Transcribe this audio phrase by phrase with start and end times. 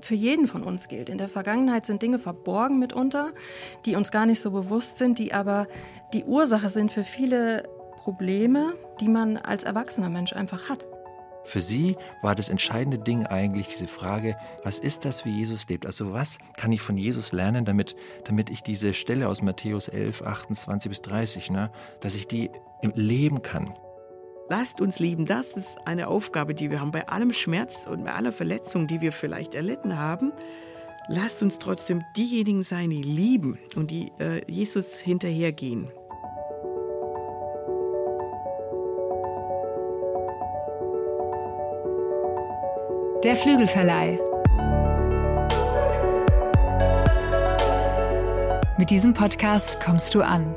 [0.00, 1.08] für jeden von uns gilt.
[1.08, 3.32] In der Vergangenheit sind Dinge verborgen mitunter,
[3.84, 5.66] die uns gar nicht so bewusst sind, die aber
[6.14, 10.84] die Ursache sind für viele Probleme, die man als erwachsener Mensch einfach hat.
[11.44, 15.86] Für sie war das entscheidende Ding eigentlich diese Frage, was ist das, wie Jesus lebt?
[15.86, 20.22] Also was kann ich von Jesus lernen, damit, damit ich diese Stelle aus Matthäus 11,
[20.22, 21.70] 28 bis 30, ne,
[22.00, 22.50] dass ich die
[22.82, 23.74] leben kann.
[24.50, 26.90] Lasst uns lieben, das ist eine Aufgabe, die wir haben.
[26.90, 30.32] Bei allem Schmerz und bei aller Verletzung, die wir vielleicht erlitten haben,
[31.06, 35.88] lasst uns trotzdem diejenigen sein, die lieben und die äh, Jesus hinterhergehen.
[43.22, 44.18] Der Flügelverleih.
[48.78, 50.54] Mit diesem Podcast kommst du an.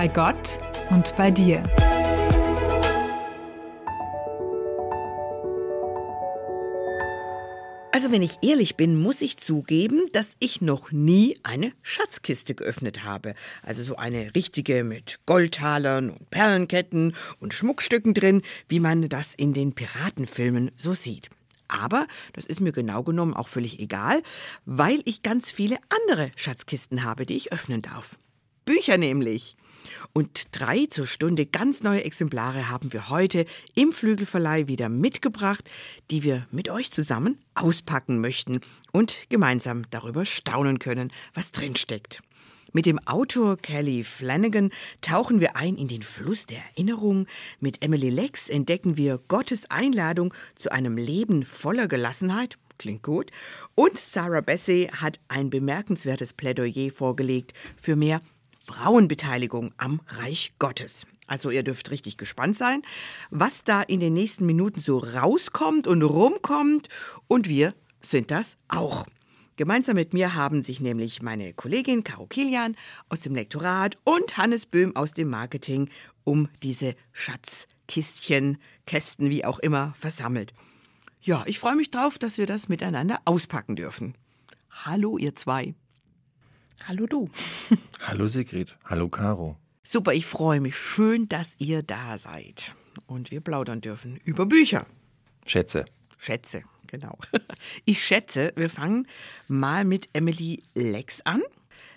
[0.00, 1.62] Bei Gott und bei dir.
[7.92, 13.04] Also wenn ich ehrlich bin, muss ich zugeben, dass ich noch nie eine Schatzkiste geöffnet
[13.04, 13.34] habe.
[13.62, 19.52] Also so eine richtige mit Goldtalern und Perlenketten und Schmuckstücken drin, wie man das in
[19.52, 21.28] den Piratenfilmen so sieht.
[21.68, 24.22] Aber das ist mir genau genommen auch völlig egal,
[24.64, 28.16] weil ich ganz viele andere Schatzkisten habe, die ich öffnen darf.
[28.64, 29.56] Bücher nämlich.
[30.12, 35.68] Und drei zur Stunde ganz neue Exemplare haben wir heute im Flügelverleih wieder mitgebracht,
[36.10, 38.60] die wir mit euch zusammen auspacken möchten
[38.92, 42.22] und gemeinsam darüber staunen können, was drinsteckt.
[42.72, 44.70] Mit dem Autor Kelly Flanagan
[45.00, 47.26] tauchen wir ein in den Fluss der Erinnerung.
[47.58, 52.58] Mit Emily Lex entdecken wir Gottes Einladung zu einem Leben voller Gelassenheit.
[52.78, 53.32] Klingt gut.
[53.74, 58.22] Und Sarah Bessey hat ein bemerkenswertes Plädoyer vorgelegt für mehr
[58.70, 61.06] Frauenbeteiligung am Reich Gottes.
[61.26, 62.82] Also ihr dürft richtig gespannt sein,
[63.30, 66.88] was da in den nächsten Minuten so rauskommt und rumkommt.
[67.28, 69.06] Und wir sind das auch.
[69.56, 72.76] Gemeinsam mit mir haben sich nämlich meine Kollegin Caro Kilian
[73.08, 75.90] aus dem Lektorat und Hannes Böhm aus dem Marketing
[76.24, 80.54] um diese Schatzkistchen, Kästen, wie auch immer, versammelt.
[81.20, 84.14] Ja, ich freue mich drauf, dass wir das miteinander auspacken dürfen.
[84.70, 85.74] Hallo, ihr zwei.
[86.86, 87.28] Hallo du.
[88.00, 88.76] Hallo Sigrid.
[88.84, 89.56] Hallo Caro.
[89.82, 90.76] Super, ich freue mich.
[90.76, 92.74] Schön, dass ihr da seid.
[93.06, 94.86] Und wir plaudern dürfen über Bücher.
[95.46, 95.84] Schätze.
[96.18, 97.18] Schätze, genau.
[97.84, 99.06] Ich schätze, wir fangen
[99.48, 101.42] mal mit Emily Lex an.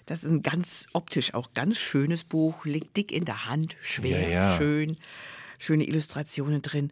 [0.06, 4.22] Das ist ein ganz optisch auch ganz schönes Buch, liegt dick in der Hand, schwer,
[4.22, 4.58] ja, ja.
[4.58, 4.98] schön,
[5.58, 6.92] schöne Illustrationen drin.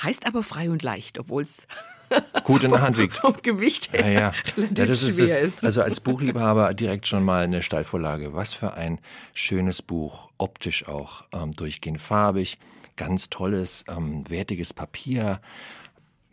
[0.00, 1.66] Heißt aber frei und leicht, obwohl es
[2.44, 3.14] gut in der Hand wiegt.
[3.18, 4.32] Vom Gewicht her ja, ja.
[4.56, 5.64] relativ ja, das ist schwer das, ist.
[5.64, 8.34] Also als Buchliebhaber direkt schon mal eine Steilvorlage.
[8.34, 9.00] Was für ein
[9.34, 12.58] schönes Buch, optisch auch ähm, durchgehend farbig,
[12.96, 15.40] ganz tolles, ähm, wertiges Papier.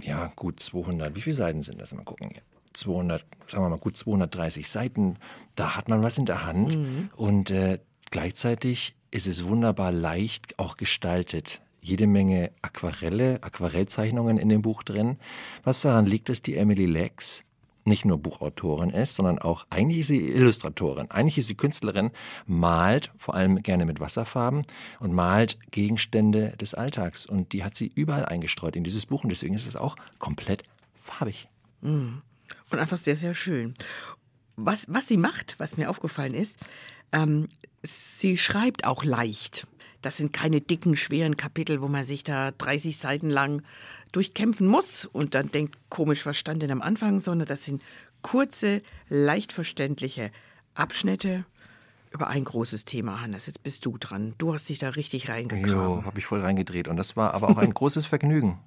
[0.02, 1.16] Ja, gut 200.
[1.16, 1.94] Wie viele Seiten sind das?
[1.94, 2.32] Mal gucken.
[2.74, 5.18] 200, sagen wir mal gut 230 Seiten.
[5.56, 7.10] Da hat man was in der Hand mhm.
[7.16, 7.80] und äh,
[8.12, 15.18] gleichzeitig ist es wunderbar leicht auch gestaltet jede Menge Aquarelle, Aquarellzeichnungen in dem Buch drin.
[15.64, 17.44] Was daran liegt, dass die Emily Lex
[17.86, 21.12] nicht nur Buchautorin ist, sondern auch eigentlich ist sie Illustratorin.
[21.12, 22.12] Eigentlich ist sie Künstlerin,
[22.46, 24.66] malt vor allem gerne mit Wasserfarben
[25.00, 27.26] und malt Gegenstände des Alltags.
[27.26, 30.64] Und die hat sie überall eingestreut in dieses Buch und deswegen ist es auch komplett
[30.96, 31.50] farbig.
[31.82, 32.20] Mm.
[32.72, 33.74] Und einfach sehr, sehr schön.
[34.56, 36.60] Was, was sie macht, was mir aufgefallen ist,
[37.12, 37.48] ähm,
[37.82, 39.68] sie schreibt auch leicht.
[40.02, 43.64] Das sind keine dicken, schweren Kapitel, wo man sich da 30 Seiten lang
[44.12, 47.82] durchkämpfen muss und dann denkt, komisch, was stand denn am Anfang, sondern das sind
[48.22, 50.32] kurze, leicht verständliche
[50.74, 51.46] Abschnitte
[52.12, 53.46] über ein großes Thema, Hannes.
[53.46, 54.34] Jetzt bist du dran.
[54.38, 55.70] Du hast dich da richtig reingegraben.
[55.70, 56.88] Jo, habe ich voll reingedreht.
[56.88, 58.60] Und das war aber auch ein großes Vergnügen.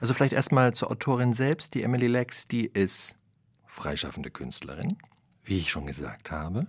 [0.00, 1.74] Also vielleicht erstmal zur Autorin selbst.
[1.74, 3.16] Die Emily Lex, die ist
[3.66, 4.98] freischaffende Künstlerin,
[5.44, 6.66] wie ich schon gesagt habe.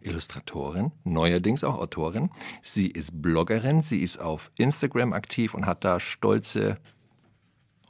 [0.00, 2.30] Illustratorin, neuerdings auch Autorin.
[2.62, 6.78] Sie ist Bloggerin, sie ist auf Instagram aktiv und hat da stolze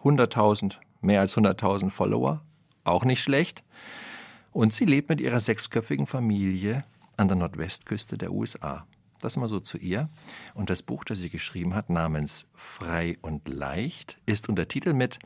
[0.02, 2.42] 100.000, mehr als 100.000 Follower.
[2.84, 3.62] Auch nicht schlecht.
[4.52, 6.84] Und sie lebt mit ihrer sechsköpfigen Familie
[7.16, 8.86] an der Nordwestküste der USA.
[9.20, 10.08] Das mal so zu ihr.
[10.54, 15.18] Und das Buch, das sie geschrieben hat, namens Frei und Leicht, ist Untertitel mit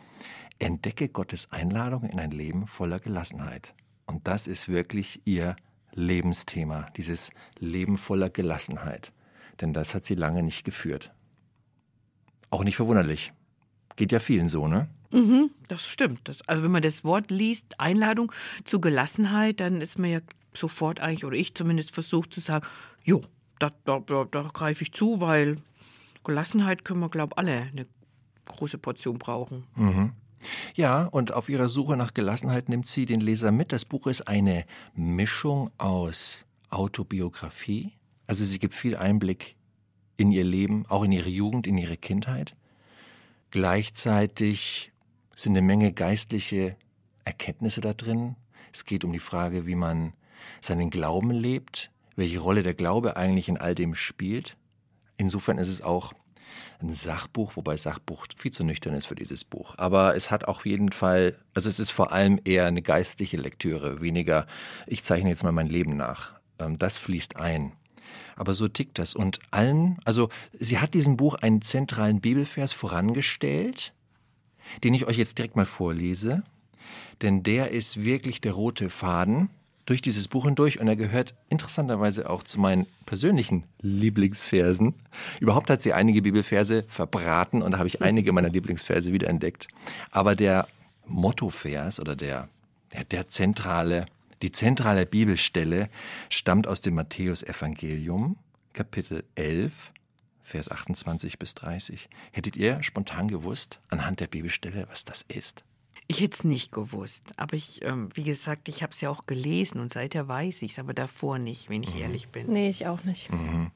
[0.58, 3.74] Entdecke Gottes Einladung in ein Leben voller Gelassenheit.
[4.06, 5.56] Und das ist wirklich ihr
[5.94, 9.12] Lebensthema, dieses Leben voller Gelassenheit.
[9.60, 11.12] Denn das hat sie lange nicht geführt.
[12.50, 13.32] Auch nicht verwunderlich.
[13.96, 14.88] Geht ja vielen so, ne?
[15.10, 16.28] Mhm, das stimmt.
[16.28, 18.32] Das, also wenn man das Wort liest, Einladung
[18.64, 20.20] zu Gelassenheit, dann ist man ja
[20.54, 22.66] sofort eigentlich, oder ich zumindest versucht zu sagen,
[23.04, 23.22] jo,
[23.58, 25.56] da, da, da, da greife ich zu, weil
[26.24, 27.86] Gelassenheit können wir, glaube ich, alle eine
[28.46, 29.64] große Portion brauchen.
[29.76, 30.12] Mhm.
[30.74, 33.72] Ja, und auf ihrer Suche nach Gelassenheit nimmt sie den Leser mit.
[33.72, 37.92] Das Buch ist eine Mischung aus Autobiografie,
[38.26, 39.56] also sie gibt viel Einblick
[40.16, 42.54] in ihr Leben, auch in ihre Jugend, in ihre Kindheit.
[43.50, 44.92] Gleichzeitig
[45.34, 46.76] sind eine Menge geistliche
[47.24, 48.36] Erkenntnisse da drin.
[48.72, 50.14] Es geht um die Frage, wie man
[50.60, 54.56] seinen Glauben lebt, welche Rolle der Glaube eigentlich in all dem spielt.
[55.16, 56.14] Insofern ist es auch
[56.80, 59.74] ein Sachbuch, wobei Sachbuch viel zu nüchtern ist für dieses Buch.
[59.78, 64.00] Aber es hat auch jeden Fall, also es ist vor allem eher eine geistliche Lektüre,
[64.00, 64.46] weniger,
[64.86, 66.32] ich zeichne jetzt mal mein Leben nach.
[66.58, 67.72] Ähm, das fließt ein.
[68.36, 69.14] Aber so tickt das.
[69.14, 73.92] Und allen, also sie hat diesem Buch einen zentralen Bibelvers vorangestellt,
[74.82, 76.42] den ich euch jetzt direkt mal vorlese.
[77.20, 79.50] Denn der ist wirklich der rote Faden
[79.86, 84.94] durch dieses Buch hindurch und er gehört interessanterweise auch zu meinen persönlichen Lieblingsversen.
[85.40, 89.68] Überhaupt hat sie einige Bibelverse verbraten und da habe ich einige meiner Lieblingsverse wiederentdeckt.
[90.10, 90.68] Aber der
[91.06, 92.48] Mottovers oder der,
[92.92, 94.06] der, der zentrale,
[94.42, 95.88] die zentrale Bibelstelle
[96.28, 98.36] stammt aus dem Matthäusevangelium,
[98.72, 99.92] Kapitel 11,
[100.44, 102.08] Vers 28 bis 30.
[102.30, 105.64] Hättet ihr spontan gewusst, anhand der Bibelstelle, was das ist?
[106.12, 109.24] Ich hätte es nicht gewusst, aber ich, ähm, wie gesagt, ich habe es ja auch
[109.24, 112.02] gelesen und seither weiß ich es, aber davor nicht, wenn ich mhm.
[112.02, 112.52] ehrlich bin.
[112.52, 113.32] Nee, ich auch nicht.
[113.32, 113.70] Mhm.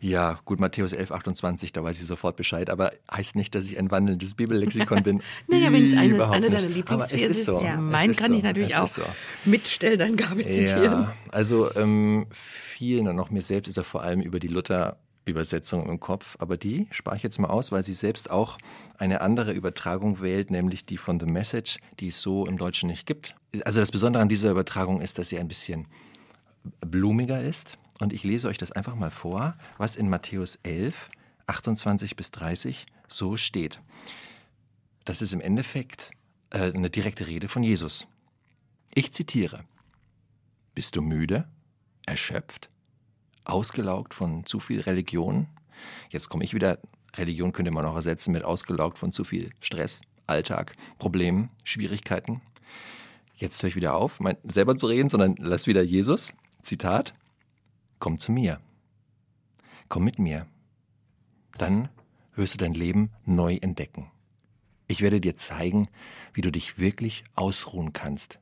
[0.00, 3.78] Ja, gut, Matthäus 11, 28, da weiß ich sofort Bescheid, aber heißt nicht, dass ich
[3.78, 5.22] ein wandelndes Bibellexikon bin.
[5.48, 7.62] naja, wenn es eine, eine deiner Lieblingsverse ist, so.
[7.62, 7.76] ja.
[7.76, 8.38] meinen kann so.
[8.38, 9.02] ich natürlich auch so.
[9.44, 11.02] mit Stellenangabe zitieren.
[11.02, 14.96] Ja, also ähm, vielen und auch mir selbst ist er vor allem über die Luther
[15.24, 18.58] Übersetzung im Kopf, aber die spare ich jetzt mal aus, weil sie selbst auch
[18.98, 23.06] eine andere Übertragung wählt, nämlich die von The Message, die es so im Deutschen nicht
[23.06, 23.36] gibt.
[23.64, 25.86] Also das Besondere an dieser Übertragung ist, dass sie ein bisschen
[26.80, 27.78] blumiger ist.
[28.00, 31.10] Und ich lese euch das einfach mal vor, was in Matthäus 11,
[31.46, 33.80] 28 bis 30 so steht.
[35.04, 36.10] Das ist im Endeffekt
[36.50, 38.06] äh, eine direkte Rede von Jesus.
[38.94, 39.64] Ich zitiere.
[40.74, 41.46] Bist du müde,
[42.06, 42.70] erschöpft,
[43.44, 45.46] ausgelaugt von zu viel Religion.
[46.10, 46.78] Jetzt komme ich wieder,
[47.14, 52.40] Religion könnte man auch ersetzen mit ausgelaugt von zu viel Stress, Alltag, Problemen, Schwierigkeiten.
[53.34, 56.32] Jetzt höre ich wieder auf, mein, selber zu reden, sondern lass wieder Jesus.
[56.62, 57.14] Zitat:
[57.98, 58.60] Komm zu mir.
[59.88, 60.46] Komm mit mir.
[61.58, 61.88] Dann
[62.34, 64.10] wirst du dein Leben neu entdecken.
[64.86, 65.88] Ich werde dir zeigen,
[66.34, 68.38] wie du dich wirklich ausruhen kannst.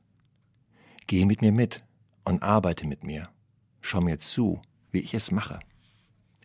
[1.07, 1.83] Geh mit mir mit
[2.23, 3.29] und arbeite mit mir.
[3.81, 5.59] Schau mir zu, wie ich es mache.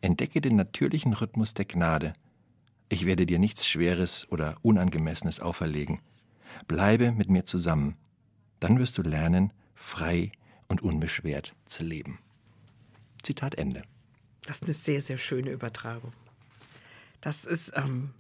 [0.01, 2.13] Entdecke den natürlichen Rhythmus der Gnade.
[2.89, 6.01] Ich werde dir nichts Schweres oder Unangemessenes auferlegen.
[6.69, 7.97] Bleibe mit mir zusammen.
[8.61, 10.33] Dann wirst du lernen, frei
[10.69, 12.19] und unbeschwert zu leben.
[13.23, 13.83] Zitat Ende.
[14.47, 16.13] Das ist eine sehr, sehr schöne Übertragung.
[17.21, 18.11] Das ist, ähm,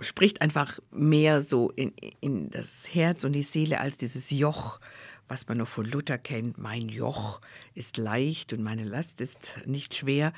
[0.00, 4.80] spricht einfach mehr so in, in das Herz und die Seele als dieses Joch,
[5.28, 7.40] was man noch von Luther kennt, mein Joch
[7.74, 10.32] ist leicht und meine Last ist nicht schwer.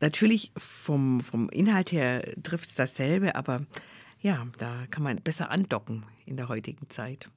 [0.00, 3.66] Natürlich vom, vom Inhalt her trifft es dasselbe, aber
[4.20, 7.28] ja, da kann man besser andocken in der heutigen Zeit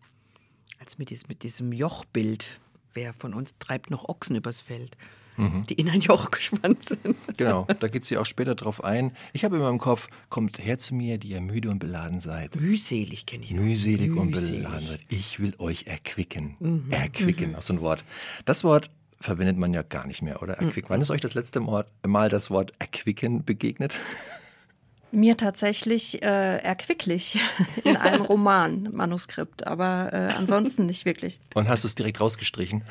[0.79, 2.59] als mit diesem, mit diesem Jochbild.
[2.93, 4.97] Wer von uns treibt noch Ochsen übers Feld?
[5.37, 5.65] Mhm.
[5.67, 7.15] die in ein Joch gespannt sind.
[7.37, 9.11] Genau, da geht sie auch später drauf ein.
[9.33, 12.55] Ich habe immer im Kopf, kommt her zu mir, die ihr müde und beladen seid.
[12.55, 13.51] Mühselig kenne ich.
[13.51, 14.99] Mühselig, Mühselig und beladen seid.
[15.09, 16.55] Ich will euch erquicken.
[16.59, 16.91] Mhm.
[16.91, 17.55] Erquicken, mhm.
[17.55, 18.03] auch so ein Wort.
[18.45, 20.53] Das Wort verwendet man ja gar nicht mehr, oder?
[20.55, 20.87] Erquicken.
[20.87, 20.93] Mhm.
[20.93, 23.93] Wann ist euch das letzte Mal das Wort erquicken begegnet?
[25.13, 27.37] Mir tatsächlich äh, erquicklich
[27.83, 31.39] in einem Roman-Manuskript, aber äh, ansonsten nicht wirklich.
[31.53, 32.83] Und hast du es direkt rausgestrichen?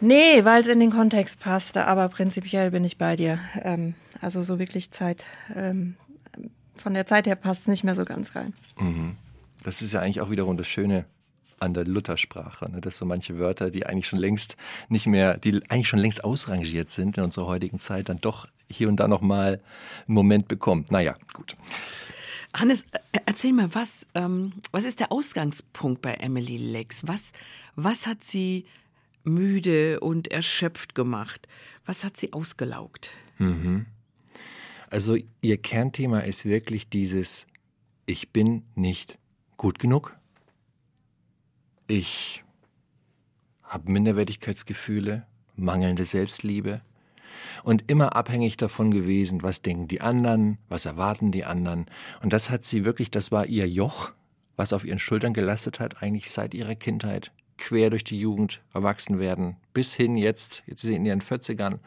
[0.00, 3.40] Nee, weil es in den Kontext passte, aber prinzipiell bin ich bei dir.
[3.62, 5.96] Ähm, also so wirklich Zeit, ähm,
[6.76, 8.54] von der Zeit her passt es nicht mehr so ganz rein.
[8.78, 9.16] Mhm.
[9.64, 11.04] Das ist ja eigentlich auch wiederum das Schöne
[11.60, 12.80] an der Luthersprache, ne?
[12.80, 14.56] dass so manche Wörter, die eigentlich schon längst
[14.88, 18.88] nicht mehr, die eigentlich schon längst ausrangiert sind in unserer heutigen Zeit, dann doch hier
[18.88, 19.60] und da nochmal
[20.06, 20.86] einen Moment bekommen.
[20.90, 21.56] Naja, gut.
[22.54, 27.06] Hannes, äh, erzähl mal, was, ähm, was ist der Ausgangspunkt bei Emily Lex?
[27.06, 27.32] Was,
[27.74, 28.64] was hat sie
[29.28, 31.46] müde und erschöpft gemacht.
[31.86, 33.12] Was hat sie ausgelaugt?
[33.38, 33.86] Mhm.
[34.90, 37.46] Also ihr Kernthema ist wirklich dieses
[38.06, 39.18] Ich bin nicht
[39.56, 40.16] gut genug.
[41.86, 42.42] Ich
[43.62, 46.80] habe Minderwertigkeitsgefühle, mangelnde Selbstliebe
[47.62, 51.86] und immer abhängig davon gewesen, was denken die anderen, was erwarten die anderen.
[52.22, 54.12] Und das hat sie wirklich, das war ihr Joch,
[54.56, 59.18] was auf ihren Schultern gelastet hat, eigentlich seit ihrer Kindheit quer durch die Jugend erwachsen
[59.18, 61.78] werden, bis hin jetzt, jetzt sind sie in ihren 40ern,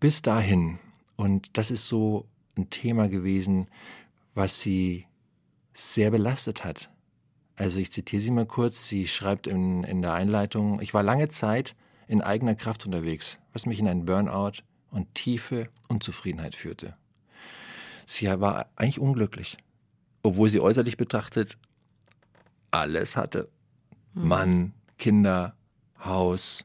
[0.00, 0.78] bis dahin.
[1.16, 2.26] Und das ist so
[2.56, 3.68] ein Thema gewesen,
[4.34, 5.06] was sie
[5.74, 6.90] sehr belastet hat.
[7.56, 8.88] Also ich zitiere sie mal kurz.
[8.88, 11.74] Sie schreibt in, in der Einleitung, ich war lange Zeit
[12.06, 16.96] in eigener Kraft unterwegs, was mich in einen Burnout und tiefe Unzufriedenheit führte.
[18.06, 19.58] Sie war eigentlich unglücklich,
[20.22, 21.58] obwohl sie äußerlich betrachtet
[22.70, 23.48] alles hatte.
[24.14, 25.54] Mann, Kinder,
[26.04, 26.64] Haus,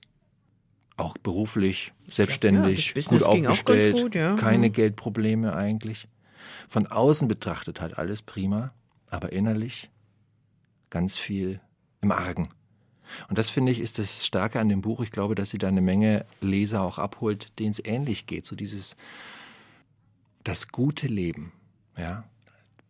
[0.98, 4.36] auch beruflich, selbstständig, ja, gut aufgestellt, gut, ja.
[4.36, 4.74] keine hm.
[4.74, 6.08] Geldprobleme eigentlich.
[6.68, 8.74] Von außen betrachtet halt alles prima,
[9.08, 9.90] aber innerlich
[10.90, 11.60] ganz viel
[12.02, 12.50] im Argen.
[13.30, 15.02] Und das finde ich ist das Starke an dem Buch.
[15.02, 18.46] Ich glaube, dass sie da eine Menge Leser auch abholt, denen es ähnlich geht.
[18.46, 18.96] So dieses
[20.44, 21.54] das gute Leben,
[21.98, 22.26] ja,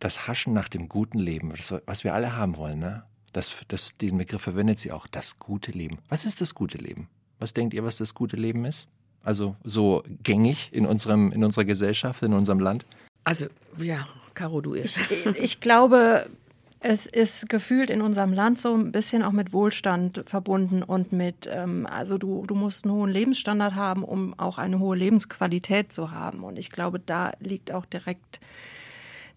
[0.00, 3.04] das Haschen nach dem guten Leben, das, was wir alle haben wollen, ne?
[3.34, 5.98] Das, das, den Begriff verwendet sie auch, das gute Leben.
[6.08, 7.08] Was ist das gute Leben?
[7.40, 8.88] Was denkt ihr, was das gute Leben ist?
[9.24, 12.86] Also so gängig in unserem, in unserer Gesellschaft, in unserem Land?
[13.24, 14.98] Also, ja, Caro, du erst.
[15.10, 16.30] Ich, ich glaube,
[16.78, 21.48] es ist gefühlt in unserem Land so ein bisschen auch mit Wohlstand verbunden und mit,
[21.50, 26.12] ähm, also du, du musst einen hohen Lebensstandard haben, um auch eine hohe Lebensqualität zu
[26.12, 26.44] haben.
[26.44, 28.38] Und ich glaube, da liegt auch direkt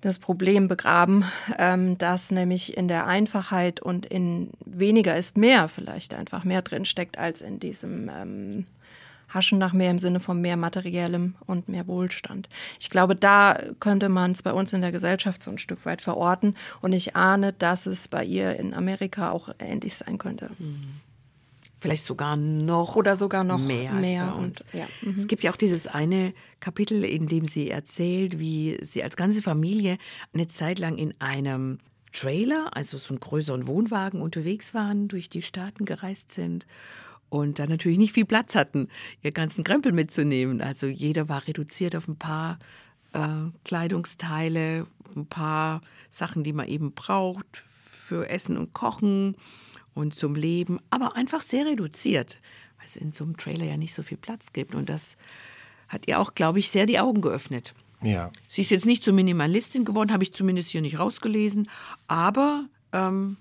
[0.02, 1.26] das Problem begraben,
[1.58, 6.86] ähm, dass nämlich in der Einfachheit und in weniger ist mehr vielleicht einfach mehr drin
[6.86, 8.66] steckt als in diesem ähm,
[9.30, 12.48] Haschen nach mehr im Sinne von mehr materiellem und mehr Wohlstand.
[12.80, 16.02] Ich glaube, da könnte man es bei uns in der Gesellschaft so ein Stück weit
[16.02, 16.56] verorten.
[16.82, 20.52] Und ich ahne, dass es bei ihr in Amerika auch ähnlich sein könnte.
[20.58, 21.02] Mhm.
[21.80, 23.94] Vielleicht sogar noch oder sogar noch mehr.
[23.94, 24.88] mehr und, ja.
[25.02, 25.16] mhm.
[25.16, 29.42] Es gibt ja auch dieses eine Kapitel, in dem sie erzählt, wie sie als ganze
[29.42, 29.98] Familie
[30.34, 31.78] eine Zeit lang in einem
[32.14, 36.66] Trailer, also so einen größeren Wohnwagen unterwegs waren, durch die Staaten gereist sind
[37.30, 38.88] und dann natürlich nicht viel Platz hatten,
[39.22, 40.62] ihr ganzen Krempel mitzunehmen.
[40.62, 42.58] Also jeder war reduziert auf ein paar
[43.14, 49.36] äh, Kleidungsteile, ein paar Sachen, die man eben braucht für Essen und Kochen
[49.98, 52.40] und zum Leben, aber einfach sehr reduziert,
[52.78, 54.76] weil es in so einem Trailer ja nicht so viel Platz gibt.
[54.76, 55.18] Und das
[55.90, 57.74] hat ihr auch, glaube ich, sehr die Augen geöffnet.
[58.02, 58.32] Ja.
[58.48, 61.68] Sie ist jetzt nicht zur Minimalistin geworden, habe ich zumindest hier nicht rausgelesen,
[62.08, 63.38] aber ähm,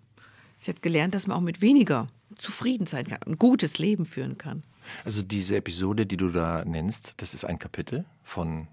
[0.56, 2.08] sie hat gelernt, dass man auch mit weniger
[2.38, 4.62] zufrieden sein kann, ein gutes Leben führen kann.
[5.04, 8.68] Also diese Episode, die du da nennst, das ist ein Kapitel von,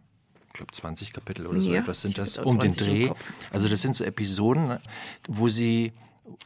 [0.47, 3.09] ich glaube 20 Kapitel oder so ja, etwas sind das um den Dreh.
[3.51, 4.77] Also das sind so Episoden,
[5.27, 5.91] wo sie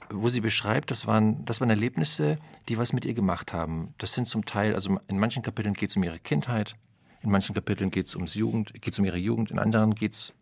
[0.10, 3.94] wo sie beschreibt, das waren, das waren Erlebnisse, die was mit ihr gemacht haben.
[3.98, 6.76] Das sind zum Teil, also in manchen Kapiteln geht es um ihre Kindheit,
[7.22, 10.34] in manchen Kapiteln geht es ums Jugend, geht um ihre Jugend, in anderen geht es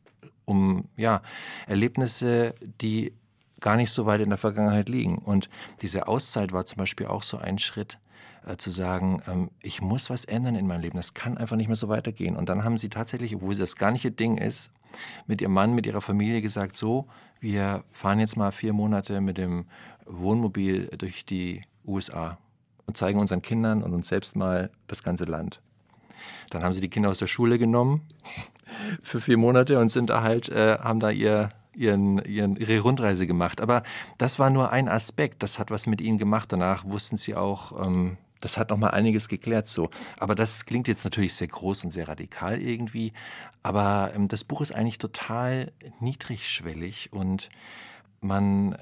[0.45, 1.21] um ja,
[1.67, 3.13] Erlebnisse, die
[3.59, 5.17] gar nicht so weit in der Vergangenheit liegen.
[5.17, 5.49] Und
[5.81, 7.97] diese Auszeit war zum Beispiel auch so ein Schritt,
[8.45, 10.97] äh, zu sagen, ähm, ich muss was ändern in meinem Leben.
[10.97, 12.35] Das kann einfach nicht mehr so weitergehen.
[12.35, 14.71] Und dann haben sie tatsächlich, obwohl das gar nicht ihr Ding ist,
[15.25, 17.07] mit ihrem Mann, mit ihrer Familie gesagt, so,
[17.39, 19.65] wir fahren jetzt mal vier Monate mit dem
[20.05, 22.37] Wohnmobil durch die USA
[22.85, 25.61] und zeigen unseren Kindern und uns selbst mal das ganze Land.
[26.49, 28.01] Dann haben sie die Kinder aus der Schule genommen
[29.01, 33.27] für vier Monate und sind da halt, äh, haben da ihr ihren, ihren, ihre Rundreise
[33.27, 33.61] gemacht.
[33.61, 33.83] Aber
[34.17, 35.43] das war nur ein Aspekt.
[35.43, 36.51] Das hat was mit ihnen gemacht.
[36.51, 39.89] Danach wussten sie auch, ähm, das hat noch mal einiges geklärt so.
[40.17, 43.13] Aber das klingt jetzt natürlich sehr groß und sehr radikal irgendwie.
[43.63, 47.49] Aber ähm, das Buch ist eigentlich total niedrigschwellig und
[48.21, 48.77] man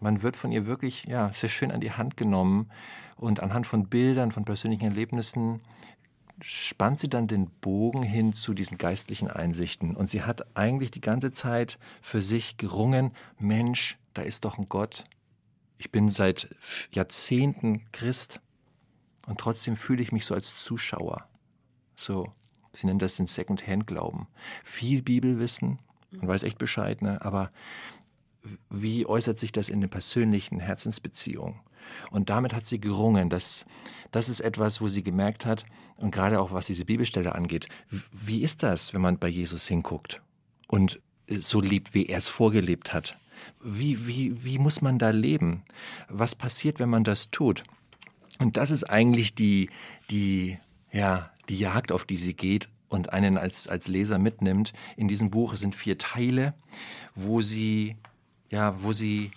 [0.00, 2.70] man wird von ihr wirklich ja sehr schön an die Hand genommen
[3.16, 5.60] und anhand von Bildern, von persönlichen Erlebnissen
[6.40, 9.94] spannt sie dann den Bogen hin zu diesen geistlichen Einsichten.
[9.94, 14.68] Und sie hat eigentlich die ganze Zeit für sich gerungen, Mensch, da ist doch ein
[14.68, 15.04] Gott.
[15.78, 16.48] Ich bin seit
[16.90, 18.40] Jahrzehnten Christ
[19.26, 21.28] und trotzdem fühle ich mich so als Zuschauer.
[21.96, 22.32] So,
[22.72, 24.26] sie nennen das den Second-Hand-Glauben.
[24.64, 25.78] Viel Bibelwissen,
[26.10, 27.22] man weiß echt Bescheid, ne?
[27.22, 27.50] aber
[28.70, 31.60] wie äußert sich das in der persönlichen Herzensbeziehung?
[32.10, 33.28] Und damit hat sie gerungen.
[33.28, 33.66] Das,
[34.10, 35.64] das ist etwas, wo sie gemerkt hat,
[35.96, 37.68] und gerade auch was diese Bibelstelle angeht,
[38.10, 40.20] wie ist das, wenn man bei Jesus hinguckt
[40.68, 43.18] und so liebt, wie er es vorgelebt hat?
[43.62, 45.64] Wie, wie, wie muss man da leben?
[46.08, 47.64] Was passiert, wenn man das tut?
[48.42, 49.70] Und das ist eigentlich die,
[50.10, 50.58] die,
[50.92, 54.72] ja, die Jagd, auf die sie geht und einen als, als Leser mitnimmt.
[54.96, 56.54] In diesem Buch sind vier Teile,
[57.14, 57.96] wo sie,
[58.50, 59.30] ja, wo sie,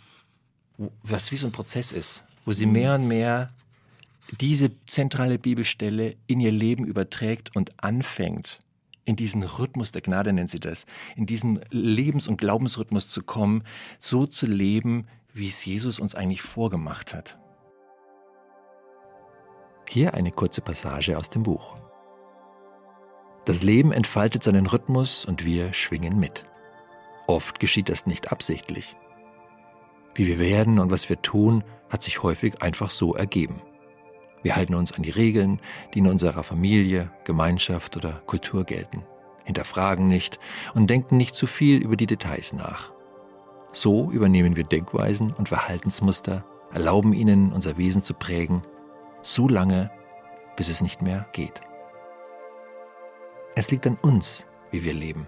[1.03, 3.51] was wie so ein Prozess ist wo sie mehr und mehr
[4.39, 8.59] diese zentrale Bibelstelle in ihr Leben überträgt und anfängt,
[9.03, 10.85] in diesen Rhythmus der Gnade nennt sie das,
[11.15, 13.63] in diesen Lebens- und Glaubensrhythmus zu kommen,
[13.99, 17.37] so zu leben, wie es Jesus uns eigentlich vorgemacht hat.
[19.89, 21.75] Hier eine kurze Passage aus dem Buch.
[23.45, 26.45] Das Leben entfaltet seinen Rhythmus und wir schwingen mit.
[27.27, 28.95] Oft geschieht das nicht absichtlich.
[30.15, 33.61] Wie wir werden und was wir tun, hat sich häufig einfach so ergeben.
[34.41, 35.59] Wir halten uns an die Regeln,
[35.93, 39.03] die in unserer Familie, Gemeinschaft oder Kultur gelten,
[39.43, 40.39] hinterfragen nicht
[40.73, 42.91] und denken nicht zu viel über die Details nach.
[43.71, 48.63] So übernehmen wir Denkweisen und Verhaltensmuster, erlauben ihnen, unser Wesen zu prägen,
[49.25, 49.91] so lange,
[50.55, 51.61] bis es nicht mehr geht.
[53.55, 55.27] Es liegt an uns, wie wir leben.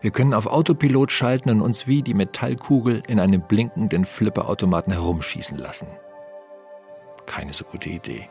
[0.00, 5.58] Wir können auf Autopilot schalten und uns wie die Metallkugel in einem blinkenden Flipperautomaten herumschießen
[5.58, 5.88] lassen.
[7.26, 8.28] Keine so gute Idee.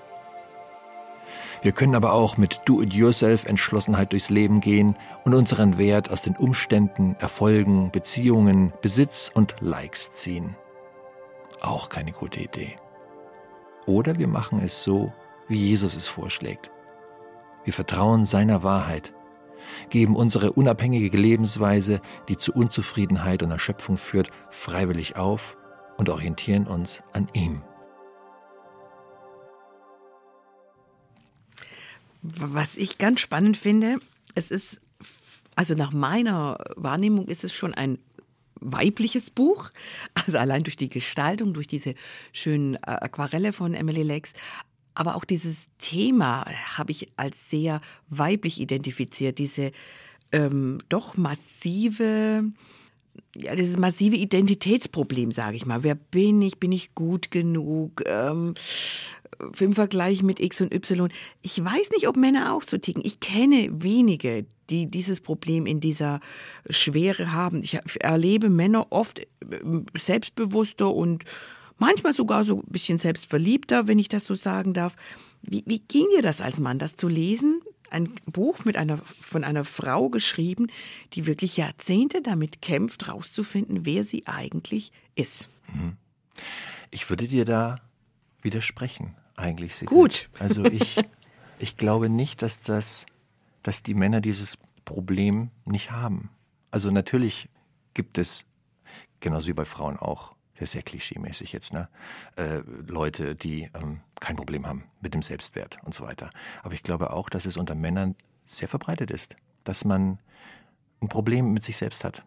[1.61, 7.15] Wir können aber auch mit Do-it-yourself-Entschlossenheit durchs Leben gehen und unseren Wert aus den Umständen,
[7.19, 10.55] Erfolgen, Beziehungen, Besitz und Likes ziehen.
[11.61, 12.75] Auch keine gute Idee.
[13.85, 15.13] Oder wir machen es so,
[15.47, 16.71] wie Jesus es vorschlägt.
[17.63, 19.13] Wir vertrauen seiner Wahrheit
[19.89, 25.57] geben unsere unabhängige Lebensweise, die zu Unzufriedenheit und Erschöpfung führt, freiwillig auf
[25.97, 27.61] und orientieren uns an ihm.
[32.21, 33.97] Was ich ganz spannend finde,
[34.33, 34.79] es ist,
[35.55, 37.99] also nach meiner Wahrnehmung ist es schon ein
[38.63, 39.71] weibliches Buch,
[40.13, 41.95] also allein durch die Gestaltung, durch diese
[42.31, 44.33] schönen äh, Aquarelle von Emily Lex,
[44.95, 46.45] aber auch dieses Thema
[46.77, 49.71] habe ich als sehr weiblich identifiziert, diese
[50.31, 52.43] ähm, doch massive,
[53.35, 55.83] ja, dieses massive Identitätsproblem, sage ich mal.
[55.83, 56.59] Wer bin ich?
[56.59, 58.03] Bin ich gut genug?
[58.05, 58.53] Ähm,
[59.59, 61.09] im Vergleich mit X und Y.
[61.41, 63.03] Ich weiß nicht, ob Männer auch so ticken.
[63.05, 66.19] Ich kenne wenige, die dieses Problem in dieser
[66.69, 67.61] Schwere haben.
[67.63, 69.21] Ich erlebe Männer oft
[69.51, 71.23] ähm, selbstbewusster und
[71.77, 74.95] manchmal sogar so ein bisschen selbstverliebter, wenn ich das so sagen darf.
[75.41, 77.61] Wie, wie ging dir das als Mann, das zu lesen?
[77.89, 80.67] Ein Buch mit einer, von einer Frau geschrieben,
[81.13, 85.49] die wirklich Jahrzehnte damit kämpft, herauszufinden, wer sie eigentlich ist.
[85.71, 85.97] Mhm.
[86.89, 87.81] Ich würde dir da
[88.41, 89.75] widersprechen, eigentlich.
[89.75, 89.95] Sigrid.
[89.95, 90.29] Gut.
[90.39, 90.99] Also ich,
[91.59, 93.05] ich glaube nicht, dass das,
[93.61, 96.29] dass die Männer dieses Problem nicht haben.
[96.71, 97.49] Also natürlich
[97.93, 98.45] gibt es,
[99.19, 101.89] genauso wie bei Frauen auch, das ist sehr klischeemäßig jetzt, ne?
[102.35, 106.29] Äh, Leute, die ähm, kein Problem haben mit dem Selbstwert und so weiter.
[106.61, 108.15] Aber ich glaube auch, dass es unter Männern
[108.45, 110.19] sehr verbreitet ist, dass man
[111.01, 112.23] ein Problem mit sich selbst hat.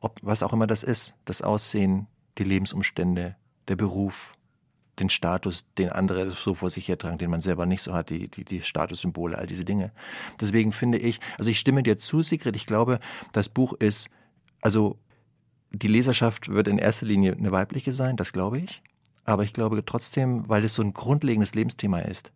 [0.00, 1.14] Ob, was auch immer das ist.
[1.24, 2.06] Das Aussehen,
[2.38, 3.36] die Lebensumstände,
[3.68, 4.34] der Beruf,
[5.00, 8.28] den Status, den andere so vor sich hertragen, den man selber nicht so hat, die,
[8.28, 9.92] die, die Statussymbole, all diese Dinge.
[10.40, 13.00] Deswegen finde ich, also ich stimme dir zu, Sigrid, ich glaube,
[13.32, 14.08] das Buch ist,
[14.60, 14.98] also
[15.72, 18.82] die Leserschaft wird in erster Linie eine weibliche sein, das glaube ich.
[19.24, 22.32] Aber ich glaube trotzdem, weil es so ein grundlegendes Lebensthema ist,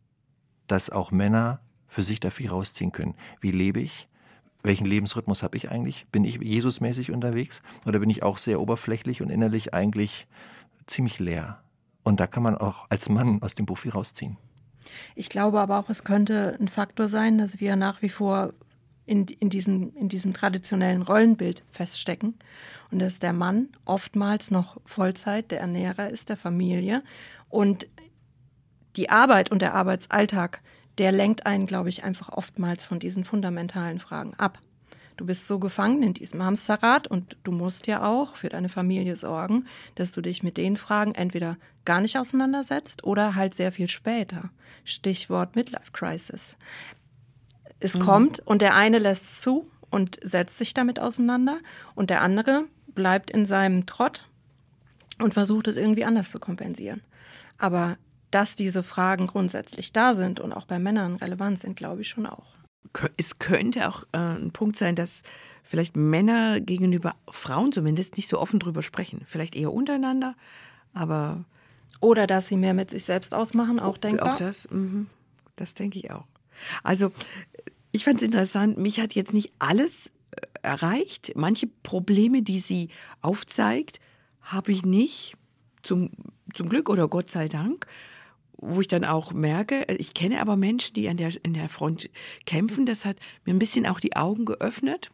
[0.67, 3.15] dass auch Männer für sich dafür rausziehen können.
[3.41, 4.09] Wie lebe ich?
[4.63, 6.07] Welchen Lebensrhythmus habe ich eigentlich?
[6.11, 10.27] Bin ich Jesusmäßig unterwegs oder bin ich auch sehr oberflächlich und innerlich eigentlich
[10.87, 11.64] ziemlich leer?
[12.05, 14.37] Und da kann man auch als Mann aus dem Buch viel rausziehen.
[15.17, 18.53] Ich glaube aber auch, es könnte ein Faktor sein, dass wir nach wie vor
[19.07, 22.35] in, in, diesem, in diesem traditionellen Rollenbild feststecken
[22.91, 27.03] und dass der Mann oftmals noch Vollzeit der Ernährer ist der Familie
[27.49, 27.87] und
[28.97, 30.61] die Arbeit und der Arbeitsalltag,
[30.99, 34.61] der lenkt einen, glaube ich, einfach oftmals von diesen fundamentalen Fragen ab.
[35.17, 39.17] Du bist so gefangen in diesem Hamsterrad und du musst ja auch für deine Familie
[39.17, 43.89] sorgen, dass du dich mit den Fragen entweder gar nicht auseinandersetzt oder halt sehr viel
[43.89, 44.51] später.
[44.85, 46.57] Stichwort Midlife Crisis
[47.85, 48.01] es mhm.
[48.01, 51.59] kommt und der eine lässt zu und setzt sich damit auseinander
[51.95, 54.29] und der andere bleibt in seinem Trott
[55.19, 57.03] und versucht es irgendwie anders zu kompensieren.
[57.59, 57.97] Aber
[58.31, 62.27] dass diese Fragen grundsätzlich da sind und auch bei Männern relevant sind, glaube ich schon
[62.27, 62.54] auch.
[63.17, 65.23] Es könnte auch äh, ein Punkt sein, dass
[65.63, 69.23] vielleicht Männer gegenüber Frauen zumindest nicht so offen drüber sprechen.
[69.27, 70.37] Vielleicht eher untereinander,
[70.93, 71.45] aber.
[72.01, 74.35] Oder dass sie mehr mit sich selbst ausmachen, auch denkbar.
[74.35, 75.07] Auch das, mh,
[75.57, 76.27] das denke ich auch.
[76.83, 77.11] Also
[77.93, 81.33] ich fand es interessant, mich hat jetzt nicht alles äh, erreicht.
[81.35, 82.91] Manche Probleme, die sie
[83.23, 84.01] aufzeigt,
[84.43, 85.37] habe ich nicht.
[85.83, 86.11] Zum,
[86.55, 87.87] zum Glück oder Gott sei Dank.
[88.67, 91.69] Wo ich dann auch merke, äh, ich kenne aber Menschen, die an der, in der
[91.69, 92.11] Front
[92.47, 92.87] kämpfen.
[92.87, 95.11] Das hat mir ein bisschen auch die Augen geöffnet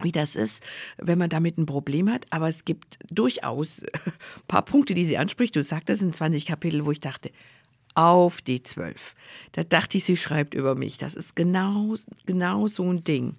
[0.00, 0.64] wie das ist,
[0.98, 2.26] wenn man damit ein Problem hat.
[2.30, 4.12] Aber es gibt durchaus ein
[4.48, 5.54] paar Punkte, die sie anspricht.
[5.54, 7.30] Du sagtest in 20 Kapitel, wo ich dachte,
[7.94, 9.14] auf die zwölf.
[9.52, 10.98] Da dachte ich, sie schreibt über mich.
[10.98, 11.94] Das ist genau,
[12.26, 13.36] genau so ein Ding.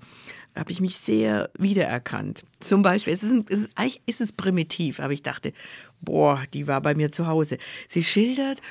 [0.54, 2.44] Da habe ich mich sehr wiedererkannt.
[2.60, 5.54] Zum Beispiel, es ist, ein, es ist, eigentlich ist es primitiv, aber ich dachte,
[6.02, 7.58] boah, die war bei mir zu Hause.
[7.88, 8.62] Sie schildert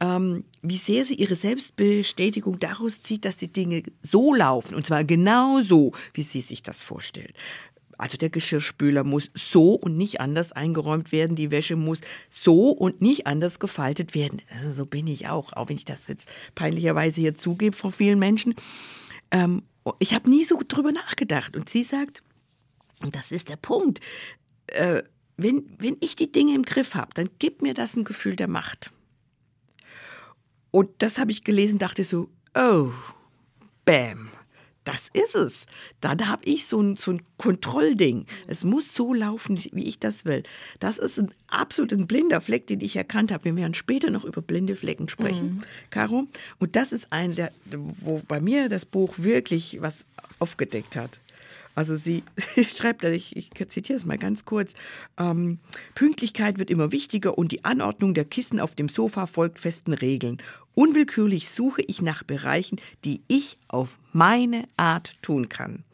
[0.00, 5.04] ähm, wie sehr sie ihre Selbstbestätigung daraus zieht, dass die Dinge so laufen, und zwar
[5.04, 7.34] genau so, wie sie sich das vorstellt.
[7.98, 13.00] Also der Geschirrspüler muss so und nicht anders eingeräumt werden, die Wäsche muss so und
[13.00, 14.42] nicht anders gefaltet werden.
[14.54, 18.18] Also so bin ich auch, auch wenn ich das jetzt peinlicherweise hier zugebe vor vielen
[18.18, 18.54] Menschen.
[19.30, 19.62] Ähm,
[19.98, 21.56] ich habe nie so drüber nachgedacht.
[21.56, 22.22] Und sie sagt,
[23.02, 24.00] und das ist der Punkt,
[24.66, 25.02] äh,
[25.38, 28.48] wenn, wenn ich die Dinge im Griff habe, dann gibt mir das ein Gefühl der
[28.48, 28.90] Macht.
[30.76, 32.90] Und das habe ich gelesen, dachte so, oh,
[33.86, 34.28] bam,
[34.84, 35.64] das ist es.
[36.02, 38.26] Dann habe ich so ein, so ein Kontrollding.
[38.46, 40.42] Es muss so laufen, wie ich das will.
[40.78, 43.46] Das ist ein absolut ein blinder Fleck, den ich erkannt habe.
[43.46, 45.62] Wir werden später noch über blinde Flecken sprechen, mhm.
[45.88, 46.26] Caro.
[46.58, 50.04] Und das ist ein, der, wo bei mir das Buch wirklich was
[50.40, 51.20] aufgedeckt hat.
[51.76, 52.22] Also sie
[52.76, 54.72] schreibt, ich, ich zitiere es mal ganz kurz,
[55.18, 55.58] ähm,
[55.94, 60.38] Pünktlichkeit wird immer wichtiger und die Anordnung der Kissen auf dem Sofa folgt festen Regeln.
[60.76, 65.84] Unwillkürlich suche ich nach Bereichen, die ich auf meine Art tun kann.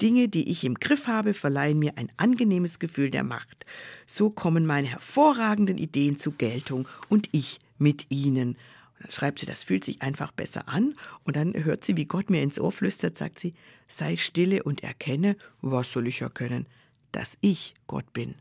[0.00, 3.66] Dinge, die ich im Griff habe, verleihen mir ein angenehmes Gefühl der Macht.
[4.06, 8.56] So kommen meine hervorragenden Ideen zur Geltung und ich mit ihnen.
[9.00, 10.94] Dann schreibt sie, das fühlt sich einfach besser an.
[11.24, 13.52] Und dann hört sie, wie Gott mir ins Ohr flüstert, sagt sie,
[13.88, 16.66] sei stille und erkenne, was soll ich erkennen?
[17.12, 18.36] Dass ich Gott bin.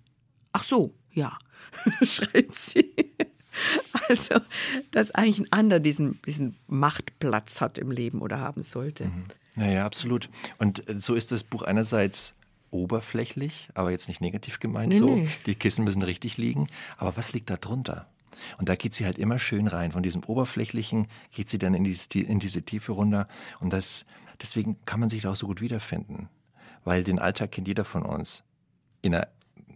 [0.54, 1.38] Ach so, ja,
[2.02, 2.94] schreibt sie.
[4.10, 4.36] Also,
[4.92, 9.06] dass eigentlich ein anderer diesen, diesen Machtplatz hat im Leben oder haben sollte.
[9.06, 9.26] Mhm.
[9.56, 10.30] Naja, absolut.
[10.58, 12.34] Und äh, so ist das Buch einerseits
[12.72, 15.16] oberflächlich, aber jetzt nicht negativ gemeint nee, so.
[15.16, 15.30] Nee.
[15.46, 16.70] Die Kissen müssen richtig liegen.
[16.98, 18.08] Aber was liegt da drunter?
[18.58, 19.92] Und da geht sie halt immer schön rein.
[19.92, 23.28] Von diesem Oberflächlichen geht sie dann in, dieses, in diese Tiefe runter.
[23.60, 24.06] Und das,
[24.42, 26.30] deswegen kann man sich da auch so gut wiederfinden.
[26.84, 28.44] Weil den Alltag kennt jeder von uns.
[29.02, 29.28] In einer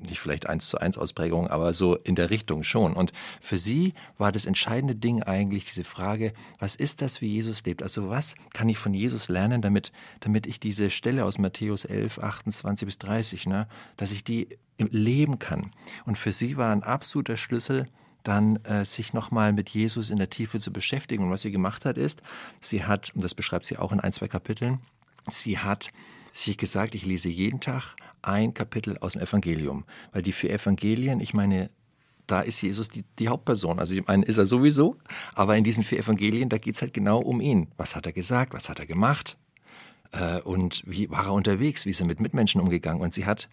[0.04, 2.94] nicht vielleicht eins zu eins Ausprägung, aber so in der Richtung schon.
[2.94, 3.12] Und
[3.42, 7.84] für sie war das entscheidende Ding eigentlich diese Frage, was ist das, wie Jesus lebt?
[7.84, 12.20] Also was kann ich von Jesus lernen, damit, damit ich diese Stelle aus Matthäus 11,
[12.20, 15.72] 28 bis 30, ne, dass ich die leben kann.
[16.06, 17.88] Und für sie war ein absoluter Schlüssel,
[18.24, 21.26] dann äh, sich nochmal mit Jesus in der Tiefe zu beschäftigen.
[21.26, 22.22] Und was sie gemacht hat, ist,
[22.62, 24.80] sie hat, und das beschreibt sie auch in ein, zwei Kapiteln,
[25.30, 25.92] sie hat
[26.34, 29.86] sich gesagt, ich lese jeden Tag ein Kapitel aus dem Evangelium.
[30.12, 31.70] Weil die vier Evangelien, ich meine,
[32.28, 33.80] da ist Jesus die, die Hauptperson.
[33.80, 34.98] Also ich meine, ist er sowieso,
[35.36, 37.68] aber in diesen vier Evangelien, da geht es halt genau um ihn.
[37.78, 39.38] Was hat er gesagt, was hat er gemacht?
[40.12, 43.02] Äh, und wie war er unterwegs, wie ist er mit Mitmenschen umgegangen.
[43.02, 43.50] Und sie hat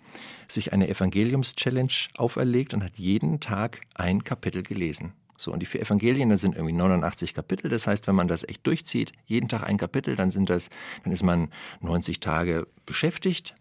[0.48, 5.12] sich eine Evangeliums-Challenge auferlegt und hat jeden Tag ein Kapitel gelesen.
[5.36, 7.70] So, und die vier Evangelien, das sind irgendwie 89 Kapitel.
[7.70, 10.68] Das heißt, wenn man das echt durchzieht, jeden Tag ein Kapitel, dann sind das,
[11.02, 11.48] dann ist man
[11.80, 13.54] 90 Tage beschäftigt.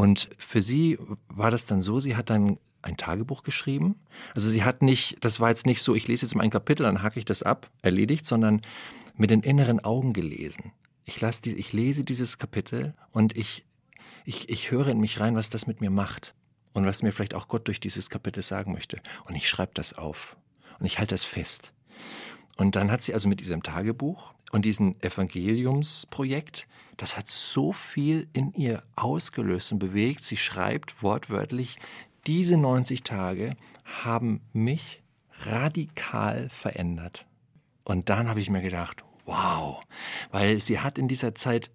[0.00, 0.96] Und für sie
[1.28, 3.96] war das dann so, sie hat dann ein Tagebuch geschrieben.
[4.34, 6.84] Also sie hat nicht, das war jetzt nicht so, ich lese jetzt mal ein Kapitel,
[6.84, 8.62] dann hacke ich das ab, erledigt, sondern
[9.18, 10.72] mit den inneren Augen gelesen.
[11.04, 13.66] Ich, die, ich lese dieses Kapitel und ich,
[14.24, 16.34] ich, ich höre in mich rein, was das mit mir macht
[16.72, 19.02] und was mir vielleicht auch Gott durch dieses Kapitel sagen möchte.
[19.26, 20.38] Und ich schreibe das auf
[20.78, 21.74] und ich halte das fest.
[22.56, 26.66] Und dann hat sie also mit diesem Tagebuch und diesem Evangeliumsprojekt,
[27.00, 30.22] das hat so viel in ihr ausgelöst und bewegt.
[30.22, 31.78] Sie schreibt wortwörtlich,
[32.26, 33.56] diese 90 Tage
[34.02, 35.00] haben mich
[35.46, 37.24] radikal verändert.
[37.84, 39.80] Und dann habe ich mir gedacht, wow,
[40.30, 41.70] weil sie hat in dieser Zeit,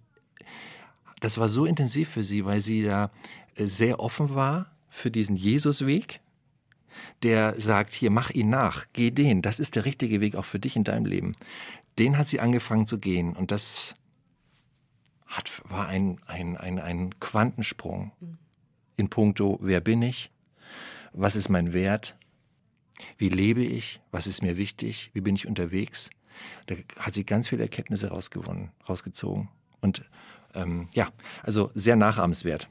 [1.18, 3.10] das war so intensiv für sie, weil sie da
[3.56, 6.20] äh, sehr offen war für diesen Jesusweg,
[7.24, 10.60] der sagt, hier, mach ihn nach, geh den, das ist der richtige Weg auch für
[10.60, 11.34] dich in deinem Leben.
[11.98, 13.96] Den hat sie angefangen zu gehen und das
[15.26, 18.12] hat, war ein, ein, ein, ein Quantensprung
[18.96, 20.30] in puncto, wer bin ich,
[21.12, 22.16] was ist mein Wert,
[23.18, 26.10] wie lebe ich, was ist mir wichtig, wie bin ich unterwegs.
[26.66, 29.48] Da hat sie ganz viele Erkenntnisse rausgewonnen, rausgezogen.
[29.80, 30.04] Und
[30.54, 31.08] ähm, ja,
[31.42, 32.68] also sehr nachahmenswert.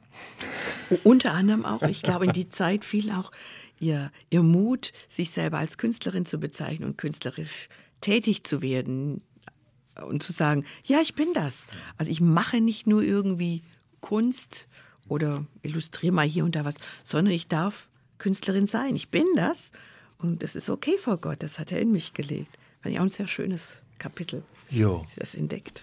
[1.04, 3.32] Unter anderem auch, ich glaube, in die Zeit fiel auch
[3.80, 7.70] ihr, ihr Mut, sich selber als Künstlerin zu bezeichnen und künstlerisch
[8.02, 9.22] tätig zu werden
[10.08, 11.65] und zu sagen, ja, ich bin das.
[11.97, 13.62] Also ich mache nicht nur irgendwie
[14.01, 14.67] Kunst
[15.08, 18.95] oder illustriere mal hier und da was, sondern ich darf Künstlerin sein.
[18.95, 19.71] Ich bin das
[20.17, 21.43] und das ist okay vor Gott.
[21.43, 22.58] Das hat er in mich gelegt.
[22.81, 24.43] Fand ich auch ein sehr schönes Kapitel.
[24.69, 25.05] Jo.
[25.17, 25.81] Das entdeckt.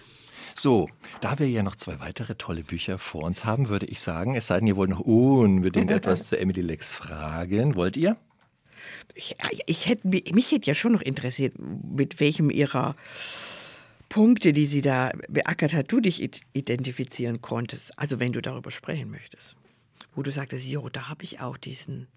[0.55, 0.87] So,
[1.21, 4.47] da wir ja noch zwei weitere tolle Bücher vor uns haben, würde ich sagen, es
[4.47, 7.75] sei denn, ihr wollt noch unbedingt etwas zu Emily Lex fragen.
[7.75, 8.17] Wollt ihr?
[9.15, 12.95] Ich, ich hätte, mich hätte ja schon noch interessiert, mit welchem ihrer
[14.13, 16.21] Punkte, die sie da beackert hat, du dich
[16.53, 17.97] identifizieren konntest.
[17.97, 19.55] Also wenn du darüber sprechen möchtest.
[20.13, 22.07] Wo du sagtest, jo, da habe ich auch diesen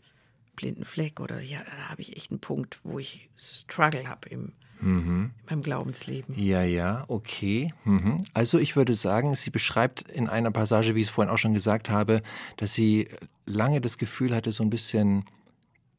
[0.57, 4.53] blinden Fleck oder ja, da habe ich echt einen Punkt, wo ich Struggle habe im
[4.79, 5.31] Mhm.
[5.41, 6.39] in meinem Glaubensleben.
[6.39, 7.73] Ja, ja, okay.
[7.85, 8.23] Mhm.
[8.35, 11.55] Also ich würde sagen, sie beschreibt in einer Passage, wie ich es vorhin auch schon
[11.55, 12.21] gesagt habe,
[12.59, 13.09] dass sie
[13.47, 15.25] lange das Gefühl hatte, so ein bisschen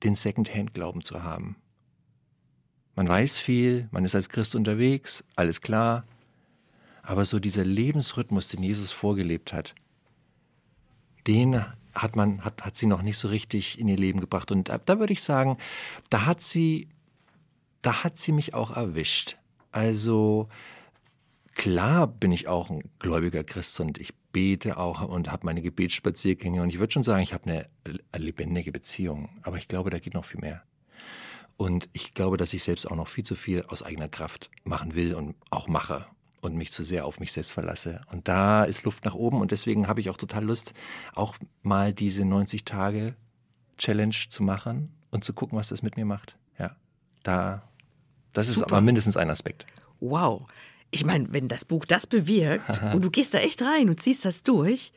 [0.04, 1.56] den Second-Hand-Glauben zu haben.
[2.98, 6.04] Man weiß viel, man ist als Christ unterwegs, alles klar.
[7.04, 9.76] Aber so dieser Lebensrhythmus, den Jesus vorgelebt hat,
[11.28, 14.52] den hat man, hat, hat sie noch nicht so richtig in ihr Leben gebracht.
[14.52, 15.60] Und da, da würde ich sagen,
[16.10, 16.90] da hat sie,
[17.84, 19.38] da hat sie mich auch erwischt.
[19.72, 20.50] Also
[21.54, 26.64] klar bin ich auch ein gläubiger Christ und ich bete auch und habe meine Gebetsspaziergänge
[26.64, 27.70] und ich würde schon sagen, ich habe eine,
[28.12, 29.30] eine lebendige Beziehung.
[29.44, 30.64] Aber ich glaube, da geht noch viel mehr.
[31.58, 34.94] Und ich glaube, dass ich selbst auch noch viel zu viel aus eigener Kraft machen
[34.96, 36.06] will und auch mache
[36.42, 38.02] und mich zu sehr auf mich selbst verlasse.
[38.12, 40.74] Und da ist Luft nach oben und deswegen habe ich auch total Lust,
[41.16, 43.16] auch mal diese 90 Tage
[43.78, 46.36] Challenge zu machen und zu gucken, was das mit mir macht.
[46.60, 46.76] Ja,
[47.24, 47.68] da,
[48.34, 48.74] das ist Super.
[48.74, 49.66] aber mindestens ein Aspekt.
[50.00, 50.48] Wow.
[50.92, 54.26] Ich meine, wenn das Buch das bewirkt und du gehst da echt rein und ziehst
[54.26, 54.94] das durch,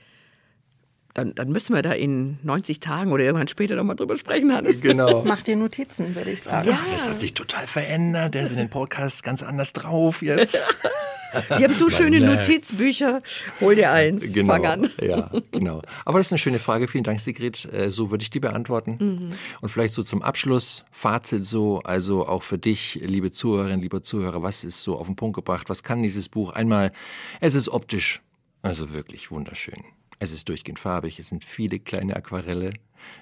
[1.14, 4.80] dann, dann müssen wir da in 90 Tagen oder irgendwann später nochmal drüber sprechen, Hannes.
[4.80, 5.22] Genau.
[5.26, 6.68] Mach dir Notizen, würde ich sagen.
[6.68, 8.34] Ja, Das hat sich total verändert.
[8.34, 10.66] Der ist in den Podcast ganz anders drauf jetzt.
[11.48, 12.48] wir haben so schöne merkt's.
[12.48, 13.22] Notizbücher.
[13.60, 14.52] Hol dir eins, Genau.
[14.54, 14.90] fang an.
[15.00, 15.82] Ja, genau.
[16.04, 16.86] Aber das ist eine schöne Frage.
[16.88, 17.68] Vielen Dank, Sigrid.
[17.72, 18.96] Äh, So würde ich die beantworten.
[19.00, 19.28] Mhm.
[19.60, 24.42] Und vielleicht so zum Abschluss, Fazit so, also auch für dich, liebe Zuhörerinnen, lieber Zuhörer,
[24.42, 25.68] was ist so auf den Punkt gebracht?
[25.68, 26.50] Was kann dieses Buch?
[26.52, 26.92] Einmal,
[27.40, 28.20] es ist optisch,
[28.62, 29.82] also wirklich wunderschön.
[30.20, 32.70] Es ist durchgehend farbig, es sind viele kleine Aquarelle,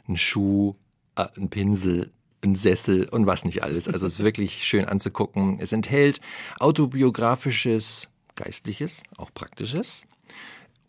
[0.08, 0.74] ein Schuh,
[1.14, 2.11] äh, ein Pinsel,
[2.42, 3.88] ein Sessel und was nicht alles.
[3.88, 5.58] Also es ist wirklich schön anzugucken.
[5.61, 6.20] Es enthält
[6.58, 10.06] autobiografisches, geistliches, auch praktisches.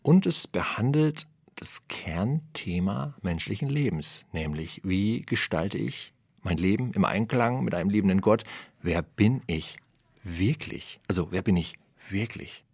[0.02, 7.62] Und es behandelt das Kernthema menschlichen Lebens, nämlich wie gestalte ich mein Leben im Einklang
[7.62, 8.44] mit einem liebenden Gott?
[8.82, 9.76] Wer bin ich
[10.24, 11.00] wirklich?
[11.06, 11.74] Also wer bin ich
[12.08, 12.64] wirklich?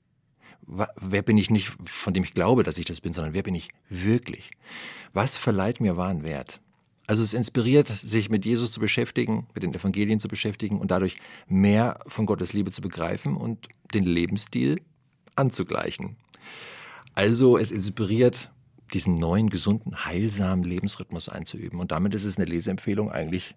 [0.67, 3.55] Wer bin ich nicht, von dem ich glaube, dass ich das bin, sondern wer bin
[3.55, 4.51] ich wirklich?
[5.13, 6.61] Was verleiht mir wahren Wert?
[7.07, 11.17] Also es inspiriert, sich mit Jesus zu beschäftigen, mit den Evangelien zu beschäftigen und dadurch
[11.47, 14.81] mehr von Gottes Liebe zu begreifen und den Lebensstil
[15.37, 16.17] anzugleichen.
[17.15, 18.51] Also es inspiriert,
[18.93, 21.79] diesen neuen, gesunden, heilsamen Lebensrhythmus einzuüben.
[21.79, 23.55] Und damit ist es eine Leseempfehlung eigentlich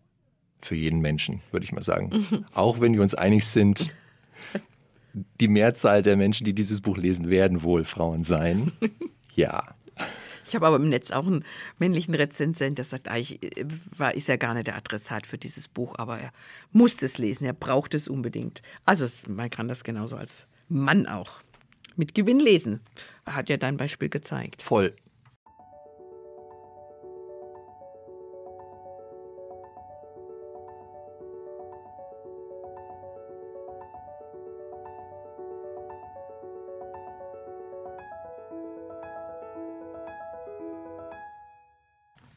[0.62, 2.46] für jeden Menschen, würde ich mal sagen.
[2.54, 3.94] Auch wenn wir uns einig sind,
[5.14, 8.72] die Mehrzahl der Menschen, die dieses Buch lesen, werden wohl Frauen sein.
[9.36, 9.74] Ja.
[10.46, 11.46] Ich habe aber im Netz auch einen
[11.78, 15.70] männlichen Rezensent, der sagt, eigentlich äh, war, ist er gar nicht der Adressat für dieses
[15.70, 16.32] Buch, aber er
[16.74, 18.62] muss es lesen, er braucht es unbedingt.
[18.84, 21.32] Also es, man kann das genauso als Mann auch
[21.96, 22.82] mit Gewinn lesen.
[23.26, 24.62] Hat ja dein Beispiel gezeigt.
[24.62, 24.94] Voll.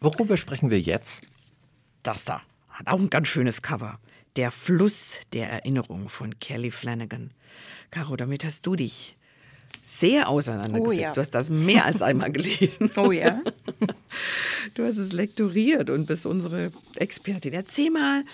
[0.03, 1.21] Worüber sprechen wir jetzt?
[2.03, 3.99] Das da hat auch ein ganz schönes Cover.
[4.37, 7.31] Der Fluss der Erinnerung von Kelly Flanagan.
[7.91, 9.17] Caro, damit hast du dich
[9.83, 10.99] sehr auseinandergesetzt.
[10.99, 11.13] Oh ja.
[11.13, 12.91] Du hast das mehr als einmal gelesen.
[12.97, 13.41] Oh ja.
[14.75, 17.53] Du hast es lektoriert und bist unsere Expertin.
[17.53, 18.25] Erzähl mal,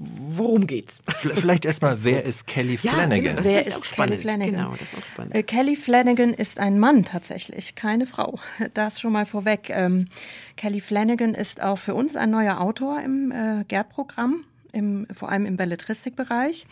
[0.00, 1.02] worum geht's?
[1.34, 3.22] Vielleicht erstmal, wer ist Kelly Ja, Flanagan?
[3.24, 4.10] genau, das Wer ist auch ist spannend.
[4.12, 4.54] Kelly Flanagan?
[4.54, 5.34] Genau, das ist auch spannend.
[5.34, 8.38] Äh, Kelly Flanagan ist ein Mann tatsächlich, keine Frau.
[8.74, 9.70] Das schon mal vorweg.
[9.70, 10.08] Ähm,
[10.56, 15.46] Kelly Flanagan ist auch für uns ein neuer Autor im äh, GERD-Programm, im, vor allem
[15.46, 16.66] im Belletristikbereich.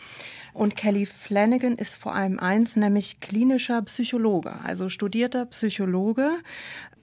[0.57, 6.31] Und Kelly Flanagan ist vor allem eins, nämlich klinischer Psychologe, also studierter Psychologe.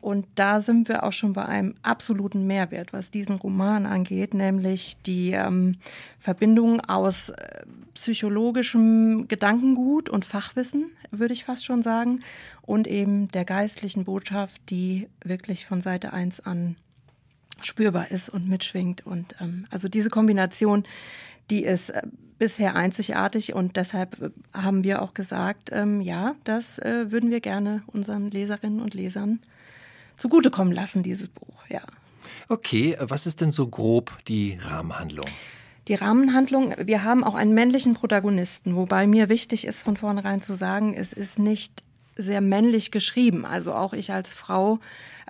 [0.00, 4.96] Und da sind wir auch schon bei einem absoluten Mehrwert, was diesen Roman angeht, nämlich
[5.06, 5.76] die ähm,
[6.18, 7.62] Verbindung aus äh,
[7.94, 12.24] psychologischem Gedankengut und Fachwissen, würde ich fast schon sagen,
[12.62, 16.74] und eben der geistlichen Botschaft, die wirklich von Seite 1 an
[17.60, 19.06] spürbar ist und mitschwingt.
[19.06, 20.82] Und ähm, also diese Kombination,
[21.50, 22.02] die ist äh,
[22.38, 27.40] bisher einzigartig und deshalb äh, haben wir auch gesagt, ähm, ja, das äh, würden wir
[27.40, 29.40] gerne unseren Leserinnen und Lesern
[30.16, 31.82] zugutekommen lassen, dieses Buch, ja.
[32.48, 35.26] Okay, was ist denn so grob die Rahmenhandlung?
[35.88, 40.54] Die Rahmenhandlung, wir haben auch einen männlichen Protagonisten, wobei mir wichtig ist, von vornherein zu
[40.54, 41.82] sagen, es ist nicht
[42.16, 43.44] sehr männlich geschrieben.
[43.44, 44.78] Also auch ich als Frau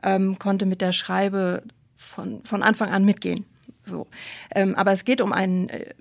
[0.03, 1.63] ähm, konnte mit der Schreibe
[1.97, 3.47] von, von Anfang an mitgehen.
[3.85, 4.07] So.
[4.55, 5.95] Ähm, aber es geht um einen äh,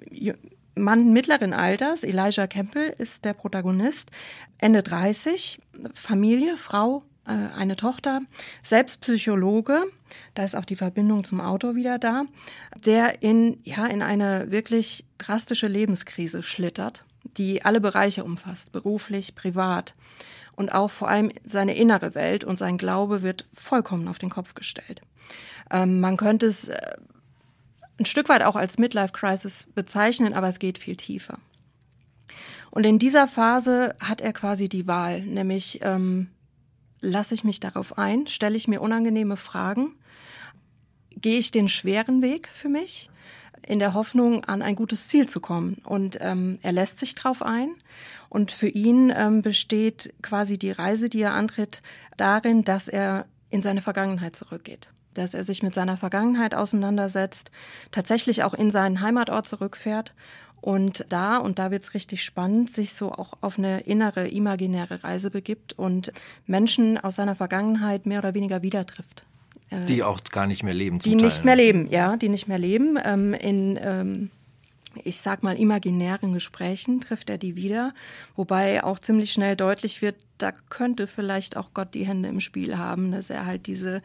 [0.76, 4.12] Mann mittleren Alters, Elijah Campbell ist der Protagonist,
[4.58, 5.60] Ende 30,
[5.94, 8.22] Familie, Frau, äh, eine Tochter,
[8.64, 9.84] selbst Psychologe,
[10.36, 12.26] da ist auch die Verbindung zum Autor wieder da,
[12.86, 17.06] der in, ja, in eine wirklich drastische Lebenskrise schlittert,
[17.38, 19.96] die alle Bereiche umfasst, beruflich, privat.
[20.56, 24.54] Und auch vor allem seine innere Welt und sein Glaube wird vollkommen auf den Kopf
[24.54, 25.02] gestellt.
[25.72, 26.98] Ähm, man könnte es äh,
[28.00, 31.40] ein Stück weit auch als Midlife Crisis bezeichnen, aber es geht viel tiefer.
[32.72, 36.30] Und in dieser Phase hat er quasi die Wahl, nämlich ähm,
[37.02, 39.96] lasse ich mich darauf ein, stelle ich mir unangenehme Fragen,
[41.12, 43.12] gehe ich den schweren Weg für mich,
[43.62, 45.78] in der Hoffnung, an ein gutes Ziel zu kommen.
[45.86, 47.76] Und ähm, er lässt sich drauf ein.
[48.28, 51.82] Und für ihn ähm, besteht quasi die Reise, die er antritt,
[52.18, 57.52] darin, dass er in seine Vergangenheit zurückgeht dass er sich mit seiner Vergangenheit auseinandersetzt,
[57.92, 60.14] tatsächlich auch in seinen Heimatort zurückfährt
[60.64, 65.30] und da, und da wird's richtig spannend, sich so auch auf eine innere, imaginäre Reise
[65.30, 66.14] begibt und
[66.48, 69.26] Menschen aus seiner Vergangenheit mehr oder weniger wieder trifft.
[69.90, 71.00] Die auch gar nicht mehr leben.
[71.00, 72.98] Die nicht mehr leben, ja, die nicht mehr leben.
[73.04, 74.30] Ähm, in ähm,
[75.04, 77.94] ich sag mal, imaginären Gesprächen trifft er die wieder,
[78.36, 82.78] wobei auch ziemlich schnell deutlich wird, da könnte vielleicht auch Gott die Hände im Spiel
[82.78, 84.02] haben, dass er halt diese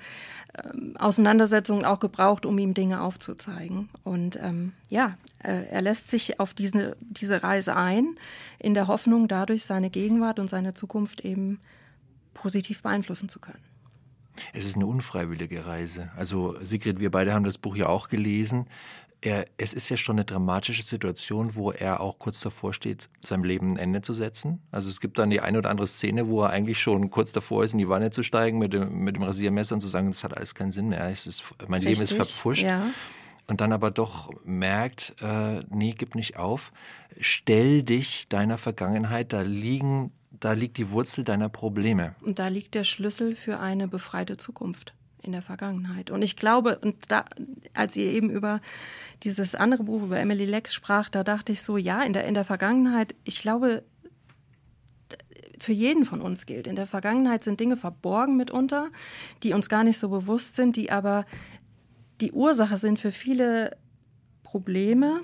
[0.62, 3.88] ähm, Auseinandersetzung auch gebraucht, um ihm Dinge aufzuzeigen.
[4.05, 8.16] Und ähm, ja, äh, er lässt sich auf diese, diese Reise ein,
[8.59, 11.61] in der Hoffnung, dadurch seine Gegenwart und seine Zukunft eben
[12.35, 13.59] positiv beeinflussen zu können.
[14.53, 16.11] Es ist eine unfreiwillige Reise.
[16.16, 18.66] Also Sigrid, wir beide haben das Buch ja auch gelesen
[19.20, 23.44] er, es ist ja schon eine dramatische Situation, wo er auch kurz davor steht, seinem
[23.44, 24.62] Leben ein Ende zu setzen.
[24.70, 27.64] Also es gibt dann die eine oder andere Szene, wo er eigentlich schon kurz davor
[27.64, 30.22] ist, in die Wanne zu steigen mit dem, mit dem Rasiermesser und zu sagen, das
[30.22, 31.11] hat alles keinen Sinn mehr.
[31.11, 32.62] Ist, mein Richtig, Leben ist verpfuscht.
[32.62, 32.90] Ja.
[33.48, 36.70] Und dann aber doch merkt, äh, nee, gib nicht auf.
[37.18, 42.14] Stell dich deiner Vergangenheit, da liegen, da liegt die Wurzel deiner Probleme.
[42.20, 44.92] Und da liegt der Schlüssel für eine befreite Zukunft
[45.28, 46.10] in der Vergangenheit.
[46.10, 47.26] Und ich glaube, und da,
[47.74, 48.60] als ihr eben über
[49.22, 52.34] dieses andere Buch über Emily Lex sprach, da dachte ich so, ja, in der, in
[52.34, 53.84] der Vergangenheit, ich glaube,
[55.58, 56.66] für jeden von uns gilt.
[56.66, 58.88] In der Vergangenheit sind Dinge verborgen mitunter,
[59.42, 61.26] die uns gar nicht so bewusst sind, die aber
[62.20, 63.76] die Ursache sind für viele
[64.44, 65.20] Probleme,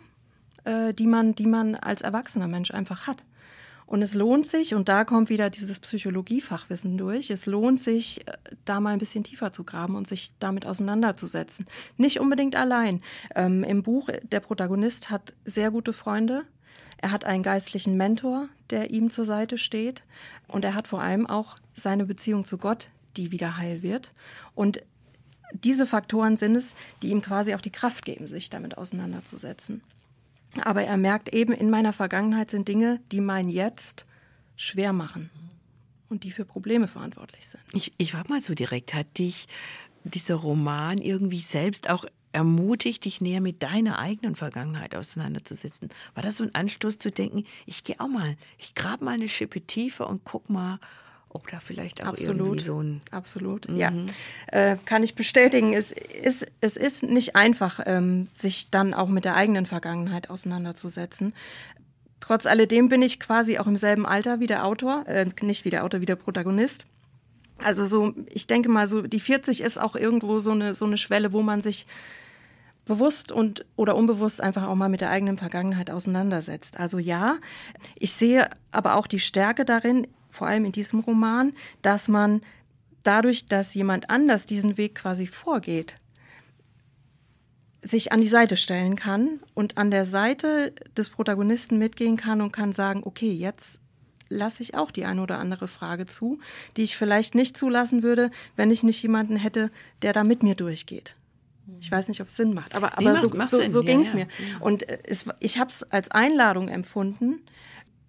[0.65, 3.25] äh, die, man, die man als erwachsener Mensch einfach hat.
[3.95, 8.33] Und es lohnt sich, und da kommt wieder dieses Psychologiefachwissen durch, es lohnt sich, äh,
[8.65, 11.65] da mal ein bisschen tiefer zu graben und sich damit auseinanderzusetzen.
[11.97, 13.03] Nicht unbedingt allein.
[13.37, 16.43] Ähm, Im Buch, der Protagonist hat sehr gute Freunde.
[16.97, 20.03] Er hat einen geistlichen Mentor, der ihm zur Seite steht.
[20.49, 24.13] Und er hat vor allem auch seine Beziehung zu Gott, die wieder heil wird.
[24.57, 24.83] Und
[25.53, 29.83] diese Faktoren sind es, die ihm quasi auch die Kraft geben, sich damit auseinanderzusetzen.
[30.63, 34.07] Aber er merkt eben, in meiner Vergangenheit sind Dinge, die mein Jetzt
[34.57, 35.31] schwer machen
[36.09, 37.63] und die für Probleme verantwortlich sind.
[37.73, 39.47] Ich, ich war mal so direkt, hat dich
[40.05, 45.89] dieser Roman irgendwie selbst auch ermutigt, dich näher mit deiner eigenen Vergangenheit auseinanderzusetzen?
[46.15, 49.29] War das so ein Anstoß zu denken, ich gehe auch mal, ich grabe mal eine
[49.29, 50.79] Schippe tiefer und guck mal,
[51.35, 53.01] ob da vielleicht auch absolut, irgendwie so ein...
[53.11, 53.77] Absolut, mhm.
[53.77, 53.93] ja.
[54.47, 55.75] Äh, kann ich bestätigen.
[55.75, 61.35] Es ist, es ist nicht einfach, ähm, sich dann auch mit der eigenen Vergangenheit auseinanderzusetzen.
[62.21, 65.71] Trotz alledem bin ich quasi auch im selben Alter wie der Autor, äh, nicht wie
[65.71, 66.87] der Autor, wie der Protagonist.
[67.59, 70.97] Also so, ich denke mal, so die 40 ist auch irgendwo so eine, so eine
[70.97, 71.87] Schwelle, wo man sich
[72.85, 76.79] bewusst und oder unbewusst einfach auch mal mit der eigenen Vergangenheit auseinandersetzt.
[76.79, 77.39] Also ja,
[77.97, 82.43] ich sehe aber auch die Stärke darin, vor allem in diesem Roman, dass man
[83.03, 85.97] dadurch, dass jemand anders diesen Weg quasi vorgeht,
[87.83, 92.51] sich an die Seite stellen kann und an der Seite des Protagonisten mitgehen kann und
[92.51, 93.79] kann sagen, okay, jetzt
[94.31, 96.39] lasse ich auch die eine oder andere Frage zu,
[96.77, 99.71] die ich vielleicht nicht zulassen würde, wenn ich nicht jemanden hätte,
[100.03, 101.17] der da mit mir durchgeht.
[101.81, 104.01] Ich weiß nicht, ob es Sinn macht, aber, aber nee, so, macht so, so ging
[104.01, 104.25] es ja, ja.
[104.25, 104.61] mir.
[104.61, 107.41] Und es, ich habe es als Einladung empfunden,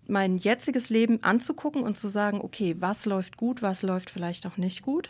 [0.08, 4.58] mein jetziges Leben anzugucken und zu sagen, okay, was läuft gut, was läuft vielleicht auch
[4.58, 5.10] nicht gut,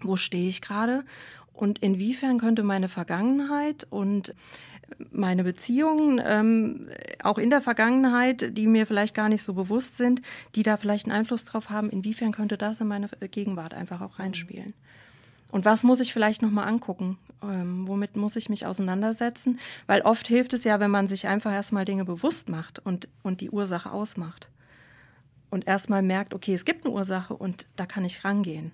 [0.00, 1.04] wo stehe ich gerade?
[1.52, 4.34] Und inwiefern könnte meine Vergangenheit und
[5.10, 6.88] meine Beziehungen, ähm,
[7.22, 10.22] auch in der Vergangenheit, die mir vielleicht gar nicht so bewusst sind,
[10.54, 14.18] die da vielleicht einen Einfluss drauf haben, inwiefern könnte das in meine Gegenwart einfach auch
[14.18, 14.74] reinspielen.
[15.56, 17.16] Und was muss ich vielleicht nochmal angucken?
[17.42, 19.58] Ähm, womit muss ich mich auseinandersetzen?
[19.86, 23.40] Weil oft hilft es ja, wenn man sich einfach erstmal Dinge bewusst macht und, und
[23.40, 24.50] die Ursache ausmacht.
[25.48, 28.72] Und erstmal merkt, okay, es gibt eine Ursache und da kann ich rangehen.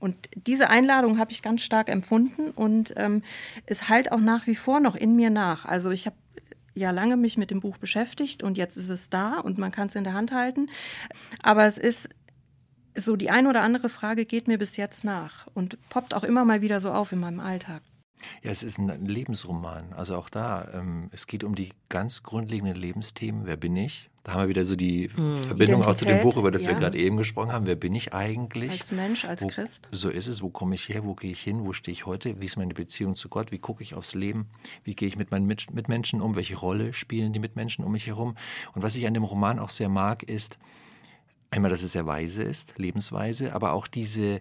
[0.00, 3.22] Und diese Einladung habe ich ganz stark empfunden und ähm,
[3.64, 5.64] es halt auch nach wie vor noch in mir nach.
[5.64, 6.16] Also ich habe
[6.74, 9.86] ja lange mich mit dem Buch beschäftigt und jetzt ist es da und man kann
[9.86, 10.68] es in der Hand halten.
[11.42, 12.10] Aber es ist
[12.96, 16.44] so die ein oder andere Frage geht mir bis jetzt nach und poppt auch immer
[16.44, 17.82] mal wieder so auf in meinem Alltag.
[18.42, 19.92] Ja, es ist ein Lebensroman.
[19.92, 23.46] Also auch da, ähm, es geht um die ganz grundlegenden Lebensthemen.
[23.46, 24.10] Wer bin ich?
[24.24, 26.72] Da haben wir wieder so die hm, Verbindung auch zu dem Buch, über das ja.
[26.72, 27.66] wir gerade eben gesprochen haben.
[27.66, 28.72] Wer bin ich eigentlich?
[28.72, 29.88] Als Mensch, als wo, Christ.
[29.90, 30.42] So ist es.
[30.42, 31.04] Wo komme ich her?
[31.04, 31.64] Wo gehe ich hin?
[31.64, 32.38] Wo stehe ich heute?
[32.40, 33.52] Wie ist meine Beziehung zu Gott?
[33.52, 34.50] Wie gucke ich aufs Leben?
[34.84, 36.36] Wie gehe ich mit meinen Mitmenschen um?
[36.36, 38.36] Welche Rolle spielen die Mitmenschen um mich herum?
[38.74, 40.58] Und was ich an dem Roman auch sehr mag, ist
[41.50, 44.40] einmal, dass es sehr weise ist, lebensweise, aber auch diese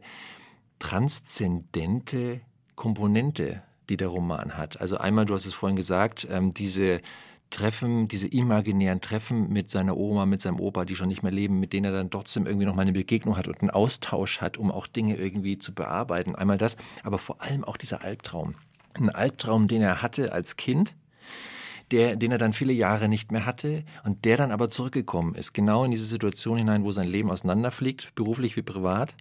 [0.80, 2.41] transzendente
[2.76, 4.80] Komponente, die der Roman hat.
[4.80, 7.01] Also einmal, du hast es vorhin gesagt, ähm, diese
[7.49, 11.60] Treffen, diese imaginären Treffen mit seiner Oma, mit seinem Opa, die schon nicht mehr leben,
[11.60, 14.58] mit denen er dann trotzdem irgendwie noch mal eine Begegnung hat und einen Austausch hat,
[14.58, 16.36] um auch Dinge irgendwie zu bearbeiten.
[16.36, 18.55] Einmal das, aber vor allem auch dieser Albtraum.
[18.93, 20.93] Ein Albtraum, den er hatte als Kind,
[21.91, 25.53] der, den er dann viele Jahre nicht mehr hatte und der dann aber zurückgekommen ist,
[25.53, 29.15] genau in diese Situation hinein, wo sein Leben auseinanderfliegt, beruflich wie privat,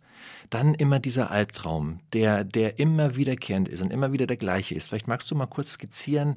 [0.51, 4.89] dann immer dieser Albtraum, der, der immer wiederkehrend ist und immer wieder der gleiche ist.
[4.89, 6.37] Vielleicht magst du mal kurz skizzieren,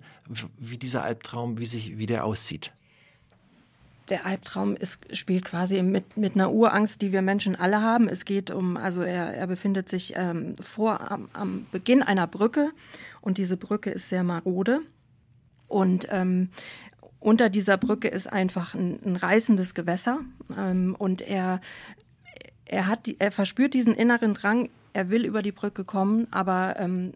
[0.58, 2.72] wie dieser Albtraum, wie sich, wie der aussieht.
[4.10, 8.08] Der Albtraum ist, spielt quasi mit, mit einer Urangst, die wir Menschen alle haben.
[8.08, 12.72] Es geht um, also er, er befindet sich ähm, vor am, am Beginn einer Brücke
[13.22, 14.82] und diese Brücke ist sehr marode.
[15.70, 16.50] Und ähm,
[17.20, 20.20] unter dieser Brücke ist einfach ein, ein reißendes Gewässer
[20.58, 21.62] ähm, und er,
[22.66, 27.14] er, hat, er verspürt diesen inneren Drang, er will über die Brücke kommen, aber ähm,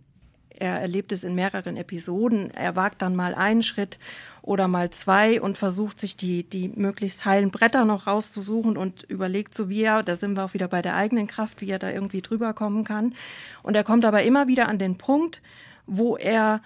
[0.50, 2.52] er erlebt es in mehreren Episoden.
[2.52, 3.98] Er wagt dann mal einen Schritt
[4.42, 9.56] oder mal zwei und versucht sich die, die möglichst heilen Bretter noch rauszusuchen und überlegt
[9.56, 11.90] so, wie er, da sind wir auch wieder bei der eigenen Kraft, wie er da
[11.90, 13.16] irgendwie drüber kommen kann.
[13.64, 15.42] Und er kommt aber immer wieder an den Punkt,
[15.88, 16.62] wo er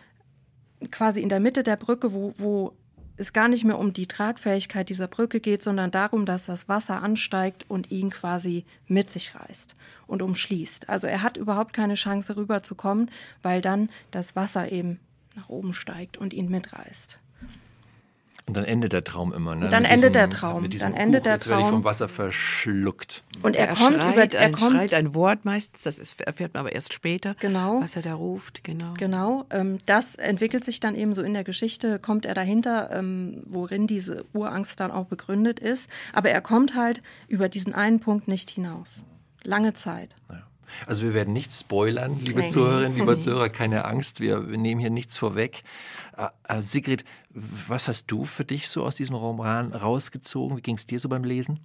[0.91, 2.73] quasi in der Mitte der Brücke, wo, wo
[3.17, 7.01] es gar nicht mehr um die Tragfähigkeit dieser Brücke geht, sondern darum, dass das Wasser
[7.01, 9.75] ansteigt und ihn quasi mit sich reißt
[10.05, 10.88] und umschließt.
[10.88, 13.09] Also er hat überhaupt keine Chance rüberzukommen,
[13.41, 14.99] weil dann das Wasser eben
[15.36, 17.19] nach oben steigt und ihn mitreißt.
[18.47, 19.67] Und dann endet der Traum immer, ne?
[19.67, 20.69] Dann mit endet diesem, der Traum.
[20.69, 21.33] dann endet der Traum.
[21.33, 23.23] Jetzt werde ich vom Wasser verschluckt.
[23.41, 26.21] Und er, er kommt schreit, über, er ein, kommt, schreit ein Wort meistens, das ist,
[26.21, 28.63] erfährt man aber erst später, genau, was er da ruft.
[28.63, 28.93] Genau.
[28.97, 29.45] Genau.
[29.49, 33.85] Ähm, das entwickelt sich dann eben so in der Geschichte, kommt er dahinter, ähm, worin
[33.85, 35.89] diese Urangst dann auch begründet ist.
[36.13, 39.03] Aber er kommt halt über diesen einen Punkt nicht hinaus.
[39.43, 40.15] Lange Zeit.
[40.29, 40.46] Ja.
[40.86, 42.49] Also wir werden nicht spoilern, liebe nee.
[42.49, 45.63] Zuhörerinnen, lieber Zuhörer, keine Angst, wir, wir nehmen hier nichts vorweg.
[46.18, 50.57] Äh, äh, Sigrid, was hast du für dich so aus diesem Roman rausgezogen?
[50.57, 51.59] Wie ging es dir so beim Lesen?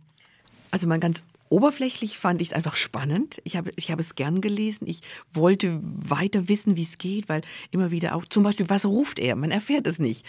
[0.73, 3.43] Also mein ganz Oberflächlich fand ich es einfach spannend.
[3.45, 4.87] Ich habe, ich habe es gern gelesen.
[4.87, 5.03] Ich
[5.35, 7.43] wollte weiter wissen, wie es geht, weil
[7.73, 9.37] immer wieder auch, zum Beispiel, was ruft er?
[9.37, 10.25] Man erfährt es nicht.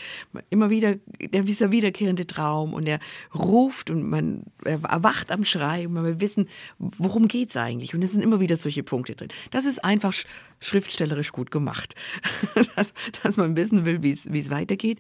[0.50, 3.00] Immer wieder, dieser wiederkehrende Traum und er
[3.34, 7.96] ruft und man erwacht am Schrei und man will wissen, worum geht es eigentlich?
[7.96, 9.30] Und es sind immer wieder solche Punkte drin.
[9.52, 10.14] Das ist einfach
[10.60, 11.96] schriftstellerisch gut gemacht,
[12.76, 15.00] dass, dass man wissen will, wie es weitergeht.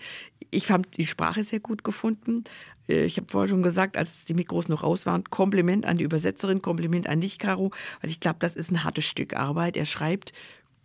[0.51, 2.45] Ich habe die Sprache sehr gut gefunden.
[2.87, 6.03] Äh, ich habe vorher schon gesagt, als die Mikros noch aus waren, Kompliment an die
[6.03, 7.71] Übersetzerin, Kompliment an dich, Caro,
[8.01, 9.77] weil ich glaube, das ist ein hartes Stück Arbeit.
[9.77, 10.33] Er schreibt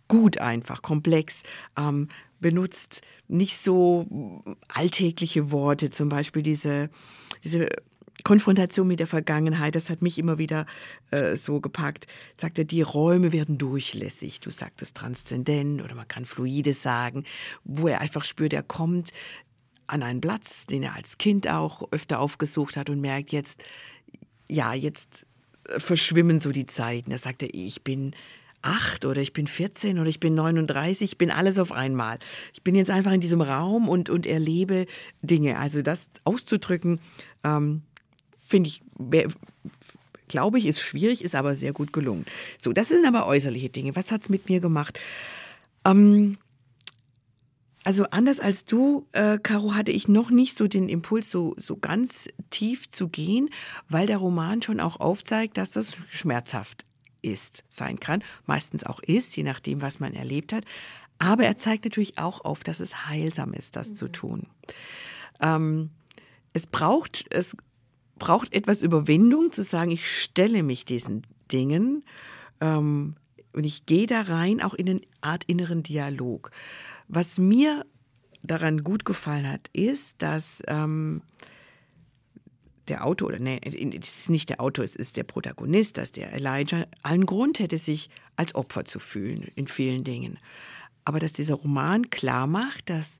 [0.07, 1.43] gut einfach, komplex,
[1.77, 2.07] ähm,
[2.39, 4.07] benutzt nicht so
[4.67, 6.89] alltägliche Worte, zum Beispiel diese,
[7.43, 7.69] diese
[8.23, 10.65] Konfrontation mit der Vergangenheit, das hat mich immer wieder
[11.11, 12.07] äh, so gepackt.
[12.35, 14.41] Sagt er, die Räume werden durchlässig.
[14.41, 17.23] Du sagtest transzendent oder man kann fluides sagen,
[17.63, 19.11] wo er einfach spürt, er kommt
[19.89, 23.63] an einen Platz, den er als Kind auch öfter aufgesucht hat und merkt jetzt,
[24.49, 25.25] ja, jetzt
[25.67, 27.11] äh, verschwimmen so die Zeiten.
[27.11, 28.15] Da sagt er, ich bin
[28.61, 32.19] acht oder ich bin 14 oder ich bin 39, ich bin alles auf einmal.
[32.53, 34.85] Ich bin jetzt einfach in diesem Raum und, und erlebe
[35.21, 35.57] Dinge.
[35.57, 36.99] Also das auszudrücken,
[37.43, 37.83] ähm,
[38.45, 38.81] finde ich,
[40.27, 42.25] glaube ich, ist schwierig, ist aber sehr gut gelungen.
[42.57, 43.95] So, das sind aber äußerliche Dinge.
[43.95, 44.99] Was hat es mit mir gemacht?
[45.85, 46.37] Ähm,
[47.83, 51.77] also anders als du, äh, Caro, hatte ich noch nicht so den Impuls, so, so
[51.77, 53.49] ganz tief zu gehen,
[53.87, 56.85] weil der Roman schon auch aufzeigt, dass das schmerzhaft
[57.21, 60.65] ist, sein kann, meistens auch ist, je nachdem, was man erlebt hat.
[61.19, 63.95] Aber er zeigt natürlich auch auf, dass es heilsam ist, das mhm.
[63.95, 64.47] zu tun.
[65.41, 65.89] Ähm,
[66.53, 67.55] es braucht, es
[68.17, 72.03] braucht etwas Überwindung, zu sagen, ich stelle mich diesen Dingen
[72.61, 73.15] ähm,
[73.53, 76.51] und ich gehe da rein, auch in eine Art inneren Dialog.
[77.09, 77.85] Was mir
[78.43, 81.23] daran gut gefallen hat, ist, dass ähm,
[82.87, 86.31] der Autor, oder nee, es ist nicht der Autor, es ist der Protagonist, dass der
[86.33, 90.37] Elijah allen Grund hätte, sich als Opfer zu fühlen in vielen Dingen.
[91.03, 93.19] Aber dass dieser Roman klar macht, dass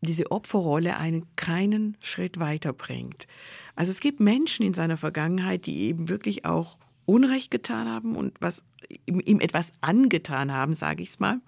[0.00, 3.28] diese Opferrolle einen keinen Schritt weiterbringt.
[3.76, 8.34] Also es gibt Menschen in seiner Vergangenheit, die eben wirklich auch Unrecht getan haben und
[8.40, 8.64] was
[9.06, 11.40] ihm, ihm etwas angetan haben, sage ich es mal.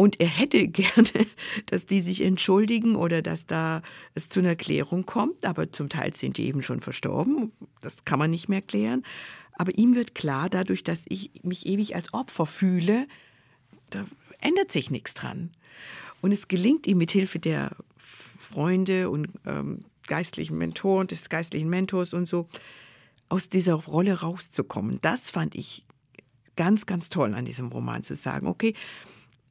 [0.00, 1.26] Und er hätte gerne,
[1.66, 3.82] dass die sich entschuldigen oder dass da
[4.14, 5.44] es zu einer Klärung kommt.
[5.44, 7.52] Aber zum Teil sind die eben schon verstorben.
[7.82, 9.04] Das kann man nicht mehr klären.
[9.58, 13.08] Aber ihm wird klar, dadurch, dass ich mich ewig als Opfer fühle,
[13.90, 14.06] da
[14.38, 15.50] ändert sich nichts dran.
[16.22, 22.14] Und es gelingt ihm mit Hilfe der Freunde und ähm, geistlichen Mentoren, des geistlichen Mentors
[22.14, 22.48] und so,
[23.28, 24.98] aus dieser Rolle rauszukommen.
[25.02, 25.84] Das fand ich
[26.56, 28.74] ganz, ganz toll an diesem Roman zu sagen, okay,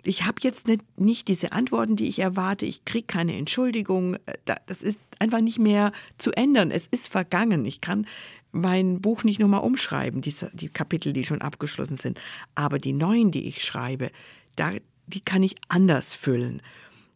[0.03, 4.37] ich habe jetzt nicht, nicht diese Antworten, die ich erwarte, ich kriege keine Entschuldigung, äh,
[4.65, 7.65] das ist einfach nicht mehr zu ändern, es ist vergangen.
[7.65, 8.07] Ich kann
[8.51, 12.19] mein Buch nicht nochmal umschreiben, die, die Kapitel, die schon abgeschlossen sind,
[12.55, 14.11] aber die neuen, die ich schreibe,
[14.55, 14.71] da,
[15.07, 16.61] die kann ich anders füllen,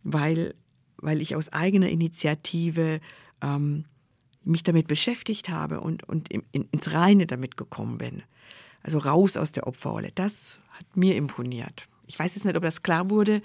[0.03, 0.53] weil,
[0.97, 2.99] weil ich aus eigener Initiative
[3.41, 3.85] ähm,
[4.43, 8.23] mich damit beschäftigt habe und, und in, ins Reine damit gekommen bin.
[8.83, 10.11] Also raus aus der Opferrolle.
[10.13, 13.41] Das hat mir imponiert ich weiß jetzt nicht, ob das klar wurde,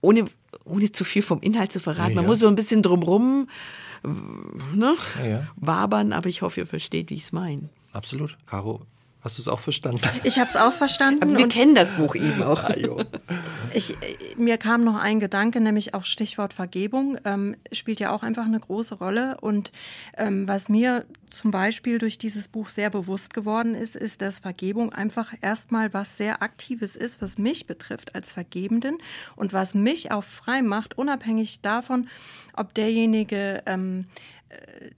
[0.00, 0.26] ohne,
[0.64, 2.10] ohne zu viel vom Inhalt zu verraten.
[2.10, 3.48] Ja, Man muss so ein bisschen drumrum
[4.04, 7.68] ne, ja, wabern, aber ich hoffe, ihr versteht, wie ich es meine.
[7.92, 8.36] Absolut.
[8.46, 8.82] Caro,
[9.22, 10.00] Hast du es auch verstanden?
[10.24, 11.22] Ich habe es auch verstanden.
[11.22, 12.64] Aber wir kennen das Buch eben auch.
[12.64, 12.74] Ah,
[13.72, 13.96] ich,
[14.36, 18.58] mir kam noch ein Gedanke, nämlich auch Stichwort Vergebung, ähm, spielt ja auch einfach eine
[18.58, 19.36] große Rolle.
[19.40, 19.70] Und
[20.16, 24.92] ähm, was mir zum Beispiel durch dieses Buch sehr bewusst geworden ist, ist, dass Vergebung
[24.92, 28.98] einfach erstmal was sehr Aktives ist, was mich betrifft als Vergebenden
[29.36, 32.08] und was mich auch frei macht, unabhängig davon,
[32.54, 34.06] ob derjenige ähm,
[34.48, 34.90] äh,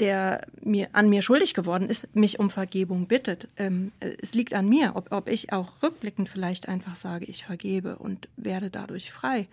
[0.00, 3.48] der mir, an mir schuldig geworden ist, mich um Vergebung bittet.
[3.56, 7.96] Ähm, es liegt an mir, ob, ob ich auch rückblickend vielleicht einfach sage, ich vergebe
[7.96, 9.48] und werde dadurch frei.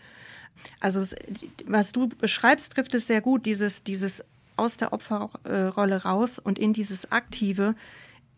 [0.79, 1.01] Also
[1.65, 4.23] was du beschreibst, trifft es sehr gut, dieses, dieses
[4.57, 7.75] aus der Opferrolle raus und in dieses aktive,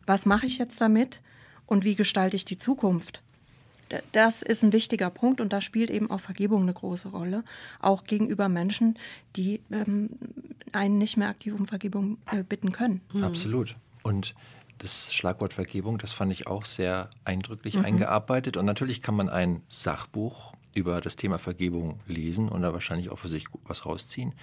[0.06, 1.20] was mache ich jetzt damit
[1.66, 3.22] und wie gestalte ich die Zukunft?
[4.12, 7.44] Das ist ein wichtiger Punkt und da spielt eben auch Vergebung eine große Rolle,
[7.80, 8.98] auch gegenüber Menschen,
[9.36, 10.10] die ähm,
[10.72, 13.02] einen nicht mehr aktiv um Vergebung äh, bitten können.
[13.14, 13.24] Mhm.
[13.24, 13.76] Absolut.
[14.04, 14.34] Und
[14.78, 17.86] das Schlagwort Vergebung, das fand ich auch sehr eindrücklich mhm.
[17.86, 18.58] eingearbeitet.
[18.58, 23.20] Und natürlich kann man ein Sachbuch über das Thema Vergebung lesen und da wahrscheinlich auch
[23.20, 24.34] für sich was rausziehen.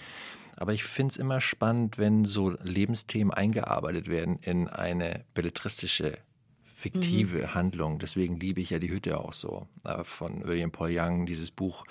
[0.57, 6.19] Aber ich finde es immer spannend, wenn so Lebensthemen eingearbeitet werden in eine belletristische
[6.79, 7.55] fiktive mhm.
[7.55, 7.99] Handlung.
[7.99, 11.27] Deswegen liebe ich ja die Hütte auch so äh, von William Paul Young.
[11.27, 11.85] Dieses Buch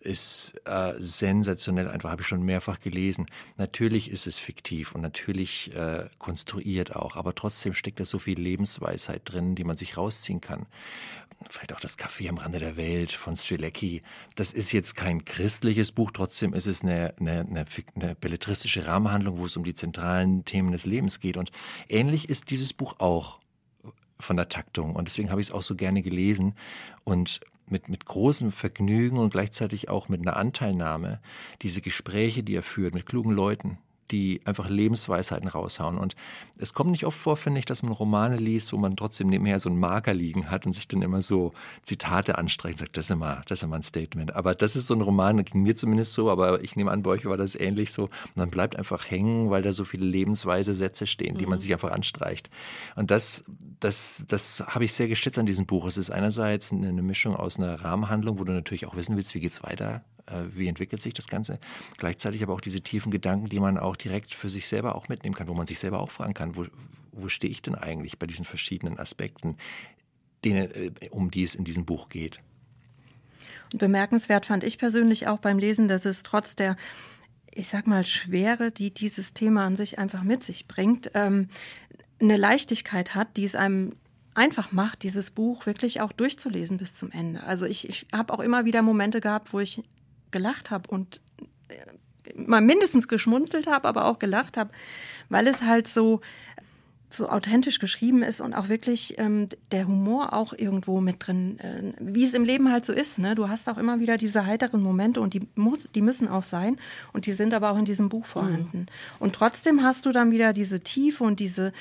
[0.00, 3.26] ist äh, sensationell, einfach habe ich schon mehrfach gelesen.
[3.58, 8.40] Natürlich ist es fiktiv und natürlich äh, konstruiert auch, aber trotzdem steckt da so viel
[8.40, 10.66] Lebensweisheit drin, die man sich rausziehen kann.
[11.48, 14.02] Vielleicht auch das Café am Rande der Welt von Strilecki.
[14.34, 19.38] Das ist jetzt kein christliches Buch, trotzdem ist es eine, eine, eine, eine belletristische Rahmenhandlung,
[19.38, 21.36] wo es um die zentralen Themen des Lebens geht.
[21.36, 21.52] Und
[21.88, 23.41] ähnlich ist dieses Buch auch
[24.22, 24.94] von der Taktung.
[24.94, 26.54] Und deswegen habe ich es auch so gerne gelesen
[27.04, 31.20] und mit, mit großem Vergnügen und gleichzeitig auch mit einer Anteilnahme
[31.62, 33.78] diese Gespräche, die er führt mit klugen Leuten,
[34.12, 35.98] die einfach Lebensweisheiten raushauen.
[35.98, 36.14] Und
[36.58, 39.58] es kommt nicht oft vor, finde ich, dass man Romane liest, wo man trotzdem nebenher
[39.58, 41.52] so einen Marker liegen hat und sich dann immer so
[41.82, 44.36] Zitate anstrengt und sagt, das ist immer, das ist immer ein Statement.
[44.36, 47.02] Aber das ist so ein Roman, das ging mir zumindest so, aber ich nehme an,
[47.02, 48.04] bei euch war das ähnlich so.
[48.04, 51.50] Und dann bleibt einfach hängen, weil da so viele lebensweise Sätze stehen, die mhm.
[51.50, 52.50] man sich einfach anstreicht.
[52.94, 53.44] Und das,
[53.80, 55.86] das, das habe ich sehr geschätzt an diesem Buch.
[55.86, 59.40] Es ist einerseits eine Mischung aus einer Rahmenhandlung, wo du natürlich auch wissen willst, wie
[59.40, 60.21] geht's weiter, äh,
[60.54, 61.58] wie entwickelt sich das Ganze.
[61.98, 65.34] Gleichzeitig aber auch diese tiefen Gedanken, die man auch direkt für sich selber auch mitnehmen
[65.34, 66.66] kann, wo man sich selber auch fragen kann, wo,
[67.12, 69.56] wo stehe ich denn eigentlich bei diesen verschiedenen Aspekten,
[70.44, 72.40] denen, äh, um die es in diesem Buch geht.
[73.72, 76.76] Und bemerkenswert fand ich persönlich auch beim Lesen, dass es trotz der
[77.54, 81.48] ich sag mal, Schwere, die dieses Thema an sich einfach mit sich bringt, ähm,
[82.20, 83.94] eine Leichtigkeit hat, die es einem
[84.34, 87.42] einfach macht, dieses Buch wirklich auch durchzulesen bis zum Ende.
[87.42, 89.82] Also ich, ich habe auch immer wieder Momente gehabt, wo ich
[90.32, 91.20] gelacht habe und
[91.68, 91.74] äh,
[92.34, 94.70] mal mindestens geschmunzelt habe, aber auch gelacht habe,
[95.28, 96.20] weil es halt so
[97.14, 101.92] so authentisch geschrieben ist und auch wirklich ähm, der Humor auch irgendwo mit drin, äh,
[102.00, 103.18] wie es im Leben halt so ist.
[103.18, 103.34] Ne?
[103.34, 106.78] Du hast auch immer wieder diese heiteren Momente und die, muss, die müssen auch sein
[107.12, 108.78] und die sind aber auch in diesem Buch vorhanden.
[108.80, 108.86] Mhm.
[109.18, 111.72] Und trotzdem hast du dann wieder diese Tiefe und diese,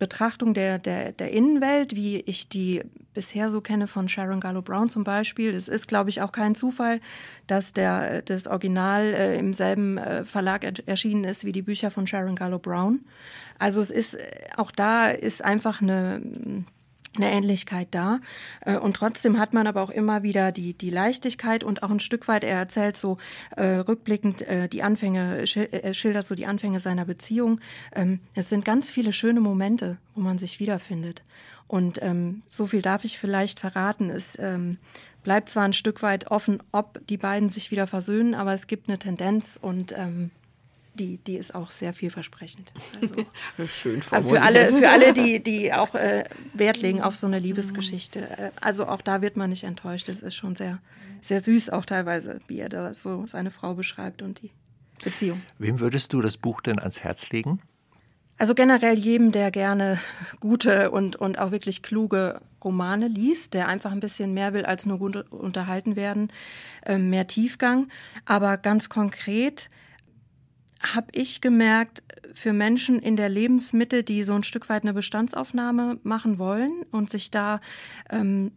[0.00, 2.82] Betrachtung der, der, der Innenwelt, wie ich die
[3.14, 5.54] bisher so kenne von Sharon Gallo Brown zum Beispiel.
[5.54, 7.00] Es ist, glaube ich, auch kein Zufall,
[7.46, 11.90] dass der, das Original äh, im selben äh, Verlag er, erschienen ist wie die Bücher
[11.90, 13.00] von Sharon Gallo Brown.
[13.58, 16.64] Also es ist, äh, auch da ist einfach eine,
[17.16, 18.20] eine Ähnlichkeit da.
[18.60, 22.00] Äh, und trotzdem hat man aber auch immer wieder die, die Leichtigkeit und auch ein
[22.00, 23.18] Stück weit, er erzählt so
[23.56, 27.60] äh, rückblickend äh, die Anfänge, er schildert so die Anfänge seiner Beziehung.
[27.94, 31.22] Ähm, es sind ganz viele schöne Momente, wo man sich wiederfindet.
[31.66, 34.10] Und ähm, so viel darf ich vielleicht verraten.
[34.10, 34.78] Es ähm,
[35.22, 38.88] bleibt zwar ein Stück weit offen, ob die beiden sich wieder versöhnen, aber es gibt
[38.88, 40.30] eine Tendenz und ähm,
[41.00, 42.72] die, die ist auch sehr vielversprechend.
[43.00, 43.14] Also,
[43.66, 48.20] Schön Für alle, für alle, die, die auch äh, Wert legen auf so eine Liebesgeschichte.
[48.20, 50.08] Äh, also auch da wird man nicht enttäuscht.
[50.10, 50.78] Es ist schon sehr,
[51.22, 54.50] sehr süß auch teilweise, wie er da so seine Frau beschreibt und die
[55.02, 55.40] Beziehung.
[55.58, 57.62] Wem würdest du das Buch denn ans Herz legen?
[58.36, 59.98] Also generell jedem, der gerne
[60.38, 64.84] gute und, und auch wirklich kluge Romane liest, der einfach ein bisschen mehr will als
[64.86, 66.32] nur gut unterhalten werden,
[66.84, 67.88] äh, mehr Tiefgang.
[68.26, 69.70] Aber ganz konkret
[70.80, 72.02] habe ich gemerkt,
[72.32, 77.10] für Menschen in der Lebensmitte, die so ein Stück weit eine Bestandsaufnahme machen wollen und
[77.10, 77.60] sich da
[78.08, 78.52] ähm,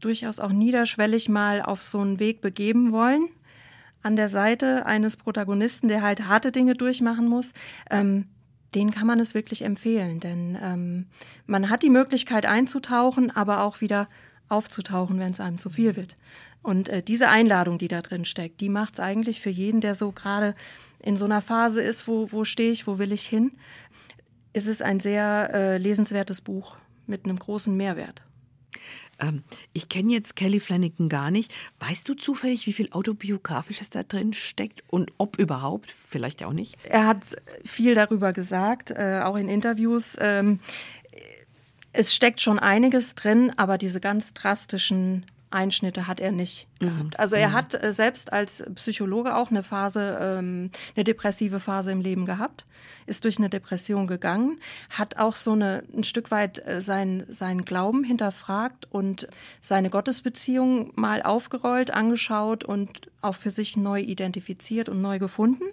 [0.00, 3.28] durchaus auch niederschwellig mal auf so einen Weg begeben wollen,
[4.02, 7.52] an der Seite eines Protagonisten, der halt harte Dinge durchmachen muss,
[7.90, 8.26] ähm,
[8.74, 11.06] den kann man es wirklich empfehlen, denn ähm,
[11.46, 14.08] man hat die Möglichkeit einzutauchen, aber auch wieder
[14.48, 16.16] aufzutauchen, wenn es einem zu viel wird.
[16.62, 19.94] Und äh, diese Einladung, die da drin steckt, die macht es eigentlich für jeden, der
[19.94, 20.54] so gerade
[21.00, 23.52] in so einer Phase ist, wo, wo stehe ich, wo will ich hin,
[24.52, 26.76] ist es ein sehr äh, lesenswertes Buch
[27.06, 28.22] mit einem großen Mehrwert.
[29.20, 29.42] Ähm,
[29.72, 31.52] ich kenne jetzt Kelly Flanagan gar nicht.
[31.80, 35.90] Weißt du zufällig, wie viel autobiografisches da drin steckt und ob überhaupt?
[35.90, 36.76] Vielleicht auch nicht.
[36.84, 37.22] Er hat
[37.64, 40.16] viel darüber gesagt, äh, auch in Interviews.
[40.20, 40.60] Ähm,
[41.92, 46.86] es steckt schon einiges drin, aber diese ganz drastischen Einschnitte hat er nicht mhm.
[46.86, 47.18] gehabt.
[47.18, 47.52] Also er mhm.
[47.52, 52.66] hat äh, selbst als Psychologe auch eine Phase, ähm, eine depressive Phase im Leben gehabt,
[53.06, 54.58] ist durch eine Depression gegangen,
[54.90, 59.28] hat auch so eine, ein Stück weit äh, sein, seinen Glauben hinterfragt und
[59.60, 65.64] seine Gottesbeziehung mal aufgerollt, angeschaut und auch für sich neu identifiziert und neu gefunden.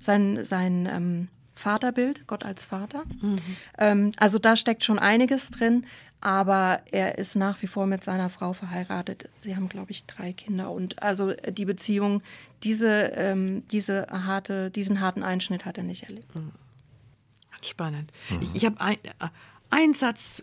[0.00, 3.04] Sein, sein ähm, Vaterbild, Gott als Vater.
[3.20, 3.38] Mhm.
[3.78, 5.86] Ähm, also da steckt schon einiges drin
[6.24, 9.28] aber er ist nach wie vor mit seiner Frau verheiratet.
[9.40, 10.70] Sie haben, glaube ich, drei Kinder.
[10.70, 12.22] Und also äh, die Beziehung,
[12.62, 16.34] diese, ähm, diese harte, diesen harten Einschnitt hat er nicht erlebt.
[16.34, 16.52] Mhm.
[17.60, 18.10] Spannend.
[18.30, 18.38] Mhm.
[18.40, 19.28] Ich, ich habe ein, äh,
[19.68, 20.42] einen Satz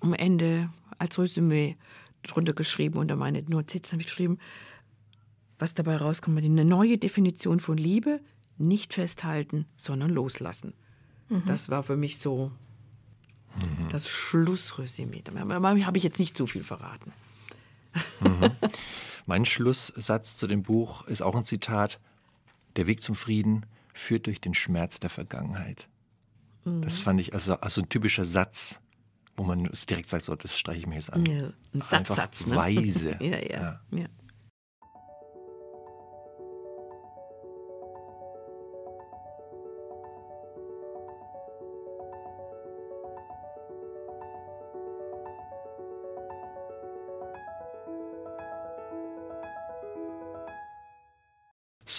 [0.00, 1.76] am Ende als Resümee
[2.24, 4.38] drunter geschrieben, unter meine Notizen habe ich geschrieben,
[5.56, 8.20] was dabei rauskommt, eine neue Definition von Liebe,
[8.58, 10.74] nicht festhalten, sondern loslassen.
[11.28, 11.44] Mhm.
[11.46, 12.50] Das war für mich so
[13.56, 13.88] Mhm.
[13.90, 15.22] Das Schlussresümee.
[15.22, 17.12] Da habe ich jetzt nicht zu viel verraten.
[18.20, 18.50] Mhm.
[19.26, 22.00] Mein Schlusssatz zu dem Buch ist auch ein Zitat.
[22.76, 25.88] Der Weg zum Frieden führt durch den Schmerz der Vergangenheit.
[26.64, 26.82] Mhm.
[26.82, 28.80] Das fand ich also, also ein typischer Satz,
[29.36, 31.26] wo man direkt sagt, so, das streiche ich mir jetzt an.
[31.26, 32.46] Ja, ein Satzsatz.
[32.46, 32.56] Ne?
[32.56, 33.10] Weise.
[33.20, 33.80] ja, ja, ja.
[33.90, 34.06] ja.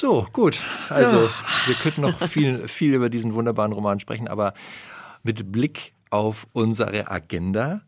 [0.03, 0.61] So, gut.
[0.89, 1.29] Also, so.
[1.65, 4.53] wir könnten noch viel, viel über diesen wunderbaren Roman sprechen, aber
[5.23, 7.83] mit Blick auf unsere Agenda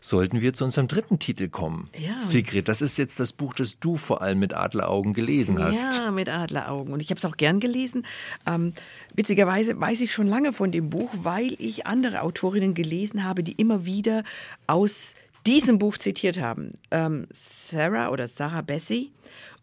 [0.00, 1.88] sollten wir zu unserem dritten Titel kommen.
[1.96, 2.18] Ja.
[2.18, 5.84] Sigrid, das ist jetzt das Buch, das du vor allem mit Adleraugen gelesen hast.
[5.84, 6.92] Ja, mit Adleraugen.
[6.92, 8.04] Und ich habe es auch gern gelesen.
[8.48, 8.72] Ähm,
[9.14, 13.52] witzigerweise weiß ich schon lange von dem Buch, weil ich andere Autorinnen gelesen habe, die
[13.52, 14.24] immer wieder
[14.66, 15.14] aus
[15.46, 16.72] diesem Buch zitiert haben.
[16.90, 19.12] Ähm, Sarah oder Sarah Bessie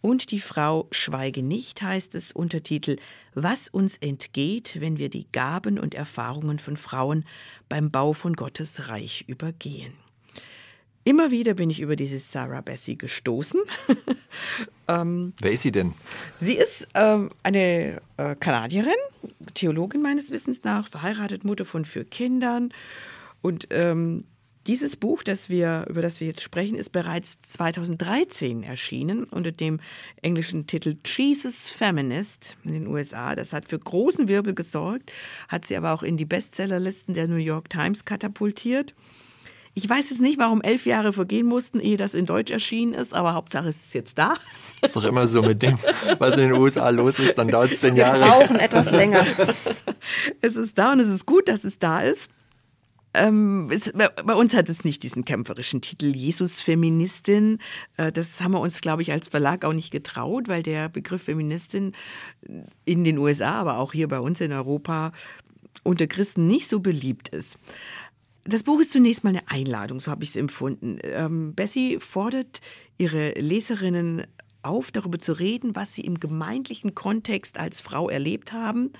[0.01, 2.97] und die Frau Schweige nicht heißt es Untertitel
[3.33, 7.25] Was uns entgeht, wenn wir die Gaben und Erfahrungen von Frauen
[7.69, 9.93] beim Bau von Gottes Reich übergehen.
[11.07, 13.61] Immer wieder bin ich über diese Sarah Bessie gestoßen.
[14.89, 15.93] ähm, Wer ist sie denn?
[16.37, 18.91] Sie ist ähm, eine äh, Kanadierin,
[19.53, 22.73] Theologin meines Wissens nach, verheiratet, Mutter von vier Kindern
[23.41, 24.25] und ähm,
[24.67, 29.79] dieses Buch, das wir, über das wir jetzt sprechen, ist bereits 2013 erschienen unter dem
[30.21, 33.35] englischen Titel Jesus Feminist in den USA.
[33.35, 35.11] Das hat für großen Wirbel gesorgt,
[35.47, 38.93] hat sie aber auch in die Bestsellerlisten der New York Times katapultiert.
[39.73, 43.13] Ich weiß jetzt nicht, warum elf Jahre vergehen mussten, ehe das in Deutsch erschienen ist,
[43.13, 44.33] aber Hauptsache es ist jetzt da.
[44.81, 45.77] Das ist doch immer so mit dem,
[46.17, 48.19] was in den USA los ist, dann dauert es zehn Jahre.
[48.19, 49.25] Wir brauchen etwas länger.
[50.41, 52.27] es ist da und es ist gut, dass es da ist.
[53.17, 57.59] Ähm, es, bei uns hat es nicht diesen kämpferischen Titel Jesus-Feministin.
[57.97, 61.23] Äh, das haben wir uns, glaube ich, als Verlag auch nicht getraut, weil der Begriff
[61.23, 61.93] Feministin
[62.85, 65.11] in den USA, aber auch hier bei uns in Europa
[65.83, 67.57] unter Christen nicht so beliebt ist.
[68.45, 70.99] Das Buch ist zunächst mal eine Einladung, so habe ich es empfunden.
[71.01, 72.61] Ähm, Bessie fordert
[72.97, 74.23] ihre Leserinnen
[74.61, 78.91] auf, darüber zu reden, was sie im gemeindlichen Kontext als Frau erlebt haben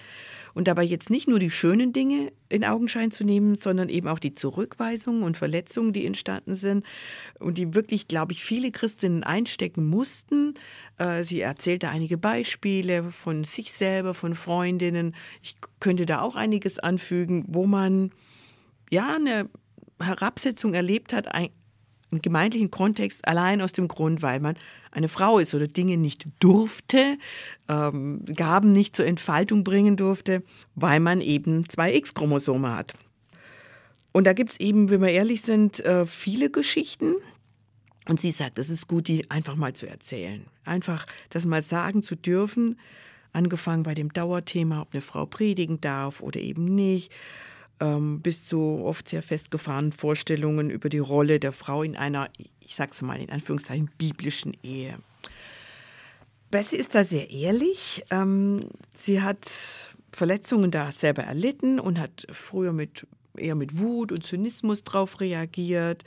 [0.58, 4.18] und dabei jetzt nicht nur die schönen Dinge in Augenschein zu nehmen, sondern eben auch
[4.18, 6.84] die Zurückweisungen und Verletzungen, die entstanden sind
[7.38, 10.56] und die wirklich, glaube ich, viele Christinnen einstecken mussten.
[10.98, 15.14] Äh, sie erzählte einige Beispiele von sich selber, von Freundinnen.
[15.44, 18.10] Ich könnte da auch einiges anfügen, wo man
[18.90, 19.48] ja eine
[20.02, 21.28] Herabsetzung erlebt hat,
[22.12, 24.56] im gemeindlichen Kontext allein aus dem Grund, weil man
[24.92, 27.18] eine Frau ist oder Dinge nicht durfte,
[27.68, 30.44] ähm, Gaben nicht zur Entfaltung bringen durfte,
[30.76, 32.94] weil man eben zwei X-Chromosome hat.
[34.14, 37.16] Und da gibt es eben, wenn wir ehrlich sind, äh, viele Geschichten.
[38.08, 40.46] Und sie sagt, es ist gut, die einfach mal zu erzählen.
[40.64, 42.80] Einfach das mal sagen zu dürfen,
[43.34, 47.12] angefangen bei dem Dauerthema, ob eine Frau predigen darf oder eben nicht
[47.80, 52.76] ähm, bis zu oft sehr festgefahrenen Vorstellungen über die Rolle der Frau in einer, ich
[52.76, 54.98] sag's mal in Anführungszeichen, biblischen Ehe.
[56.50, 58.04] Bessie ist da sehr ehrlich.
[58.10, 58.62] Ähm,
[58.96, 59.50] sie hat
[60.12, 63.06] Verletzungen da selber erlitten und hat früher mit,
[63.36, 66.04] eher mit Wut und Zynismus drauf reagiert.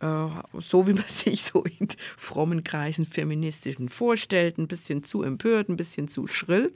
[0.00, 0.26] Äh,
[0.58, 1.88] so wie man sich so in
[2.18, 6.74] frommen Kreisen feministischen vorstellt, ein bisschen zu empört, ein bisschen zu schrill.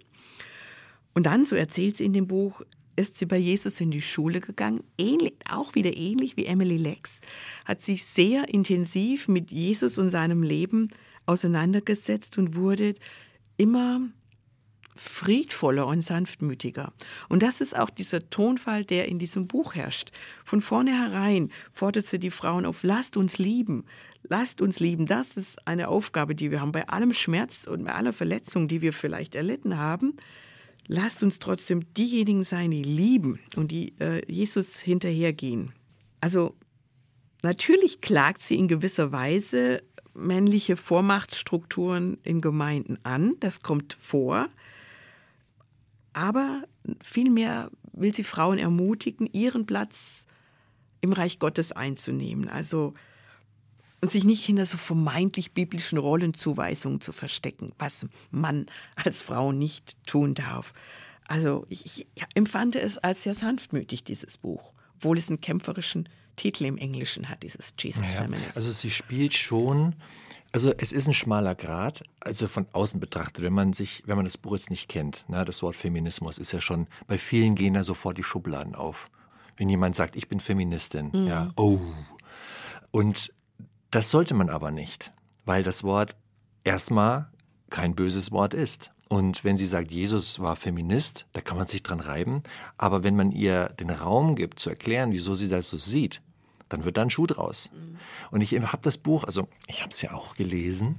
[1.12, 2.62] Und dann, so erzählt sie in dem Buch,
[2.96, 7.20] ist sie bei Jesus in die Schule gegangen, ähnlich, auch wieder ähnlich wie Emily Lex,
[7.64, 10.88] hat sich sehr intensiv mit Jesus und seinem Leben
[11.26, 12.94] auseinandergesetzt und wurde
[13.56, 14.00] immer
[14.96, 16.92] friedvoller und sanftmütiger.
[17.28, 20.10] Und das ist auch dieser Tonfall, der in diesem Buch herrscht.
[20.44, 23.84] Von vornherein fordert sie die Frauen auf, lasst uns lieben,
[24.22, 25.06] lasst uns lieben.
[25.06, 26.72] Das ist eine Aufgabe, die wir haben.
[26.72, 30.16] Bei allem Schmerz und bei aller Verletzung, die wir vielleicht erlitten haben,
[30.86, 35.72] lasst uns trotzdem diejenigen sein, die lieben und die äh, Jesus hinterhergehen.
[36.20, 36.54] Also
[37.42, 39.82] natürlich klagt sie in gewisser Weise
[40.14, 44.48] männliche Vormachtstrukturen in Gemeinden an, das kommt vor,
[46.14, 46.64] aber
[47.02, 50.26] vielmehr will sie Frauen ermutigen, ihren Platz
[51.02, 52.48] im Reich Gottes einzunehmen.
[52.48, 52.94] Also
[54.00, 58.66] und sich nicht hinter so vermeintlich biblischen Rollenzuweisungen zu verstecken, was man
[58.96, 60.72] als Frau nicht tun darf.
[61.28, 66.64] Also ich, ich empfand es als sehr sanftmütig, dieses Buch, obwohl es einen kämpferischen Titel
[66.64, 68.56] im Englischen hat, dieses Jesus ja, Feminist.
[68.56, 69.96] Also sie spielt schon,
[70.52, 74.26] also es ist ein schmaler Grad, also von außen betrachtet, wenn man sich, wenn man
[74.26, 77.74] das Buch jetzt nicht kennt, na, das Wort Feminismus ist ja schon, bei vielen gehen
[77.74, 79.10] da sofort die Schubladen auf.
[79.56, 81.26] Wenn jemand sagt, ich bin Feministin, mhm.
[81.26, 81.80] ja, oh.
[82.90, 83.32] Und
[83.96, 85.10] das sollte man aber nicht,
[85.46, 86.16] weil das Wort
[86.64, 87.30] erstmal
[87.70, 88.90] kein böses Wort ist.
[89.08, 92.42] Und wenn sie sagt, Jesus war Feminist, da kann man sich dran reiben.
[92.76, 96.20] Aber wenn man ihr den Raum gibt, zu erklären, wieso sie das so sieht,
[96.68, 97.70] dann wird da ein Schuh draus.
[97.72, 97.96] Mhm.
[98.32, 100.96] Und ich habe das Buch, also ich habe es ja auch gelesen.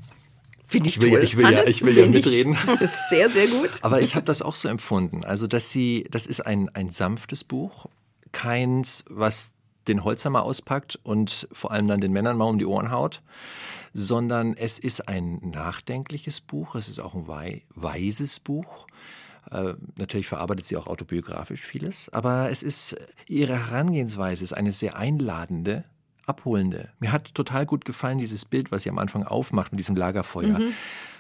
[0.66, 1.20] Finde ich, ich will, toll.
[1.20, 2.58] Ja, ich will ja, ich will ja mitreden.
[3.12, 3.70] Sehr, sehr gut.
[3.82, 5.24] Aber ich habe das auch so empfunden.
[5.24, 7.86] Also, dass sie, das ist ein, ein sanftes Buch,
[8.32, 9.52] keins, was
[9.88, 13.22] den Holzhammer auspackt und vor allem dann den Männern mal um die Ohren haut,
[13.94, 17.28] sondern es ist ein nachdenkliches Buch, es ist auch ein
[17.76, 18.88] weises Buch.
[19.52, 22.96] Äh, natürlich verarbeitet sie auch autobiografisch vieles, aber es ist
[23.28, 25.86] ihre Herangehensweise ist eine sehr einladende,
[26.26, 26.90] abholende.
[27.00, 30.60] Mir hat total gut gefallen dieses Bild, was sie am Anfang aufmacht mit diesem Lagerfeuer.
[30.60, 30.74] Mhm.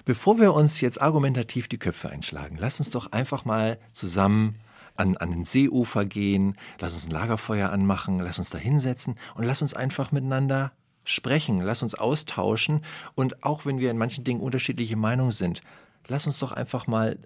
[0.03, 4.55] Bevor wir uns jetzt argumentativ die Köpfe einschlagen, lass uns doch einfach mal zusammen
[4.98, 9.43] an, an den Seeufer gehen, lass uns ein Lagerfeuer anmachen, lass uns da hinsetzen und
[9.45, 10.72] lass uns einfach miteinander
[11.04, 12.84] sprechen, lass uns austauschen
[13.16, 15.62] und auch wenn wir in manchen Dingen unterschiedliche Meinungen sind,
[16.08, 17.18] lass uns doch einfach mal,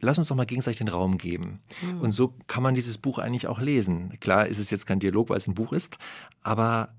[0.00, 1.60] lass uns doch mal gegenseitig den Raum geben.
[1.82, 2.00] Mhm.
[2.00, 4.18] Und so kann man dieses Buch eigentlich auch lesen.
[4.20, 5.98] Klar ist es jetzt kein Dialog, weil es ein Buch ist,
[6.42, 6.90] aber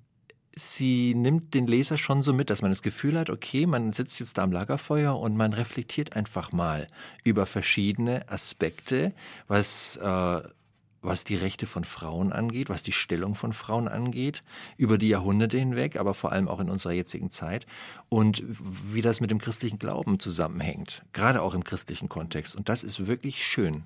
[0.60, 4.20] sie nimmt den Leser schon so mit, dass man das Gefühl hat, okay, man sitzt
[4.20, 6.88] jetzt da am Lagerfeuer und man reflektiert einfach mal
[7.24, 9.14] über verschiedene Aspekte,
[9.47, 10.41] was, äh,
[11.01, 14.43] was die Rechte von Frauen angeht, was die Stellung von Frauen angeht,
[14.78, 17.66] über die Jahrhunderte hinweg, aber vor allem auch in unserer jetzigen Zeit
[18.10, 22.55] und wie das mit dem christlichen Glauben zusammenhängt, gerade auch im christlichen Kontext.
[22.55, 23.84] Und das ist wirklich schön.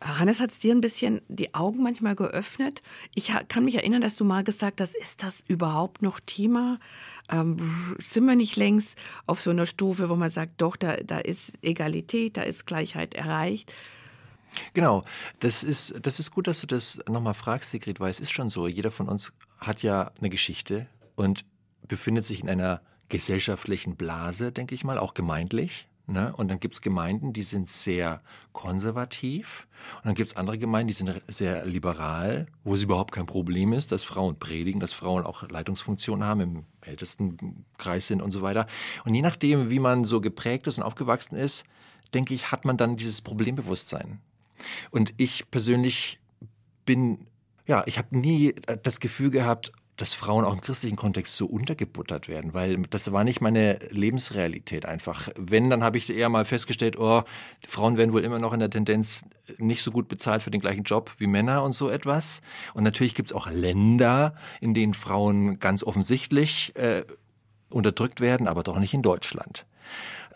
[0.00, 2.82] Hannes, hat es dir ein bisschen die Augen manchmal geöffnet?
[3.14, 6.78] Ich kann mich erinnern, dass du mal gesagt hast, ist das überhaupt noch Thema?
[7.30, 8.96] Ähm, sind wir nicht längst
[9.26, 13.14] auf so einer Stufe, wo man sagt, doch, da, da ist Egalität, da ist Gleichheit
[13.14, 13.72] erreicht?
[14.72, 15.02] Genau,
[15.40, 18.50] das ist, das ist gut, dass du das nochmal fragst, Sigrid, weil es ist schon
[18.50, 20.86] so, jeder von uns hat ja eine Geschichte
[21.16, 21.44] und
[21.86, 25.88] befindet sich in einer gesellschaftlichen Blase, denke ich mal, auch gemeindlich.
[26.10, 26.32] Ne?
[26.34, 29.68] Und dann gibt es Gemeinden, die sind sehr konservativ.
[29.98, 33.74] Und dann gibt es andere Gemeinden, die sind sehr liberal, wo es überhaupt kein Problem
[33.74, 38.40] ist, dass Frauen predigen, dass Frauen auch Leitungsfunktionen haben, im ältesten Kreis sind und so
[38.40, 38.66] weiter.
[39.04, 41.64] Und je nachdem, wie man so geprägt ist und aufgewachsen ist,
[42.14, 44.18] denke ich, hat man dann dieses Problembewusstsein.
[44.90, 46.18] Und ich persönlich
[46.86, 47.26] bin,
[47.66, 52.28] ja, ich habe nie das Gefühl gehabt, dass Frauen auch im christlichen Kontext so untergebuttert
[52.28, 55.28] werden, weil das war nicht meine Lebensrealität einfach.
[55.36, 57.24] Wenn, dann habe ich eher mal festgestellt, oh,
[57.66, 59.24] Frauen werden wohl immer noch in der Tendenz
[59.58, 62.40] nicht so gut bezahlt für den gleichen Job wie Männer und so etwas.
[62.74, 67.04] Und natürlich gibt es auch Länder, in denen Frauen ganz offensichtlich äh,
[67.68, 69.66] unterdrückt werden, aber doch nicht in Deutschland.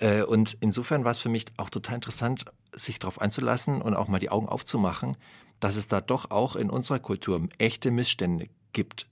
[0.00, 4.08] Äh, und insofern war es für mich auch total interessant, sich darauf einzulassen und auch
[4.08, 5.16] mal die Augen aufzumachen,
[5.60, 8.61] dass es da doch auch in unserer Kultur echte Missstände gibt,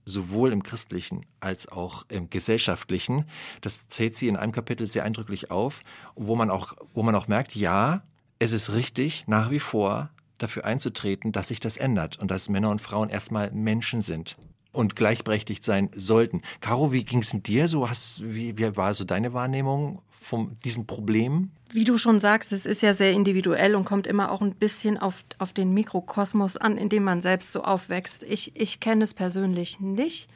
[0.05, 3.27] sowohl im christlichen als auch im gesellschaftlichen.
[3.61, 5.83] Das zählt sie in einem Kapitel sehr eindrücklich auf,
[6.15, 8.03] wo man auch, wo man auch merkt, ja,
[8.39, 12.71] es ist richtig, nach wie vor dafür einzutreten, dass sich das ändert und dass Männer
[12.71, 14.37] und Frauen erstmal Menschen sind
[14.73, 16.43] und gleichberechtigt sein sollten.
[16.61, 17.89] Caro, wie ging es dir so?
[17.89, 21.51] Hast, wie, wie war so deine Wahrnehmung von diesem Problem?
[21.73, 24.99] Wie du schon sagst, es ist ja sehr individuell und kommt immer auch ein bisschen
[24.99, 28.23] auf, auf den Mikrokosmos an, in dem man selbst so aufwächst.
[28.25, 30.29] Ich, ich kenne es persönlich nicht.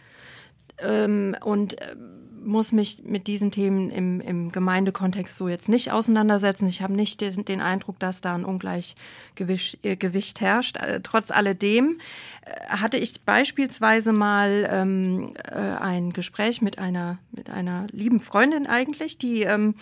[0.79, 6.68] Ähm, und ähm, muss mich mit diesen Themen im, im Gemeindekontext so jetzt nicht auseinandersetzen.
[6.68, 10.77] Ich habe nicht den, den, Eindruck, dass da ein Ungleichgewicht äh, herrscht.
[10.77, 11.99] Äh, trotz alledem
[12.45, 18.66] äh, hatte ich beispielsweise mal ähm, äh, ein Gespräch mit einer, mit einer lieben Freundin
[18.66, 19.75] eigentlich, die ähm,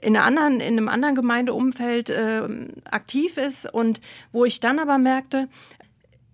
[0.00, 2.48] in, einer anderen, in einem anderen Gemeindeumfeld äh,
[2.90, 4.00] aktiv ist und
[4.32, 5.48] wo ich dann aber merkte,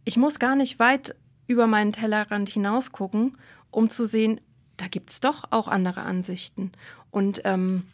[0.05, 1.15] ich muss gar nicht weit
[1.47, 3.37] über meinen Tellerrand hinaus gucken,
[3.71, 4.41] um zu sehen,
[4.77, 6.73] da gibt es doch auch andere Ansichten.
[7.11, 7.85] Und ähm,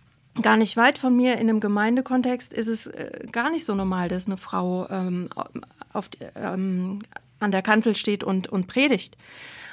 [0.42, 4.08] gar nicht weit von mir in einem Gemeindekontext ist es äh, gar nicht so normal,
[4.08, 5.28] dass eine Frau ähm,
[5.92, 7.02] auf, ähm,
[7.40, 9.16] an der Kanzel steht und, und predigt.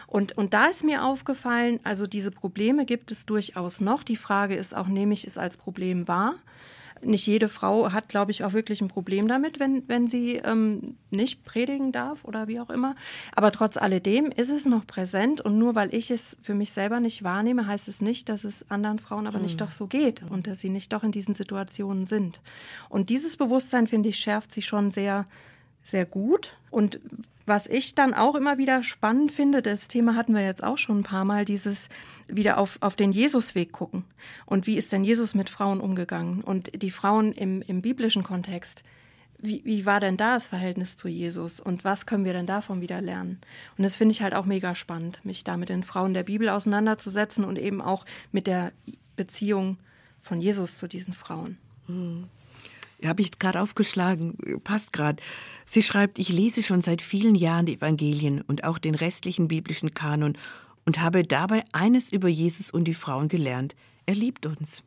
[0.08, 4.04] Und, und da ist mir aufgefallen, also diese Probleme gibt es durchaus noch.
[4.04, 6.36] Die Frage ist auch, nehme ich es als Problem wahr?
[7.06, 10.98] Nicht jede Frau hat, glaube ich, auch wirklich ein Problem damit, wenn, wenn sie ähm,
[11.12, 12.96] nicht predigen darf oder wie auch immer.
[13.36, 17.00] Aber trotz alledem ist es noch präsent und nur weil ich es für mich selber
[17.00, 19.46] nicht wahrnehme, heißt es nicht, dass es anderen Frauen aber mhm.
[19.46, 22.42] nicht doch so geht und dass sie nicht doch in diesen Situationen sind.
[22.90, 25.26] Und dieses Bewusstsein, finde ich, schärft sie schon sehr,
[25.84, 26.56] sehr gut.
[26.72, 27.00] Und
[27.46, 31.00] was ich dann auch immer wieder spannend finde, das Thema hatten wir jetzt auch schon
[31.00, 31.90] ein paar Mal, dieses
[32.28, 34.06] wieder auf, auf den Jesusweg gucken.
[34.46, 36.42] Und wie ist denn Jesus mit Frauen umgegangen?
[36.42, 38.84] Und die Frauen im, im biblischen Kontext,
[39.40, 41.60] wie, wie war denn da das Verhältnis zu Jesus?
[41.60, 43.40] Und was können wir denn davon wieder lernen?
[43.78, 46.48] Und das finde ich halt auch mega spannend, mich da mit den Frauen der Bibel
[46.48, 48.72] auseinanderzusetzen und eben auch mit der
[49.18, 49.78] Beziehung
[50.22, 51.58] von Jesus zu diesen Frauen.
[51.88, 52.30] Hm.
[53.04, 55.22] Habe ich gerade aufgeschlagen, passt gerade.
[55.66, 59.94] Sie schreibt, ich lese schon seit vielen Jahren die Evangelien und auch den restlichen biblischen
[59.94, 60.38] Kanon
[60.86, 63.76] und habe dabei eines über Jesus und die Frauen gelernt.
[64.06, 64.84] Er liebt uns.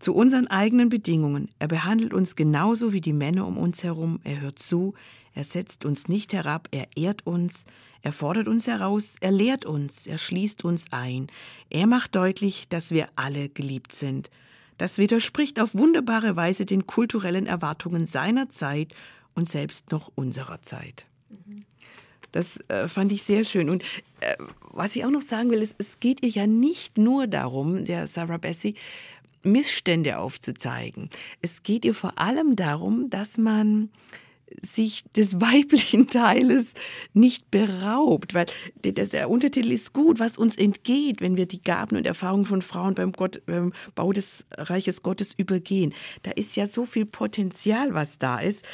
[0.00, 1.50] Zu unseren eigenen Bedingungen.
[1.58, 4.18] Er behandelt uns genauso wie die Männer um uns herum.
[4.24, 4.94] Er hört zu.
[5.34, 6.68] Er setzt uns nicht herab.
[6.70, 7.64] Er ehrt uns.
[8.00, 9.16] Er fordert uns heraus.
[9.20, 10.06] Er lehrt uns.
[10.06, 11.26] Er schließt uns ein.
[11.68, 14.30] Er macht deutlich, dass wir alle geliebt sind.
[14.80, 18.94] Das widerspricht auf wunderbare Weise den kulturellen Erwartungen seiner Zeit
[19.34, 21.04] und selbst noch unserer Zeit.
[22.32, 23.68] Das äh, fand ich sehr schön.
[23.68, 23.82] Und
[24.20, 24.36] äh,
[24.72, 28.06] was ich auch noch sagen will, ist, es geht ihr ja nicht nur darum, der
[28.06, 28.74] Sarah Bessie,
[29.42, 31.10] Missstände aufzuzeigen.
[31.42, 33.90] Es geht ihr vor allem darum, dass man
[34.60, 36.74] sich des weiblichen Teiles
[37.12, 38.46] nicht beraubt, weil
[38.84, 42.94] der, Untertitel ist gut, was uns entgeht, wenn wir die Gaben und Erfahrungen von Frauen
[42.94, 45.94] beim, Gott, beim Bau des Reiches Gottes übergehen.
[46.22, 48.64] Da ist ja so viel Potenzial, was da ist.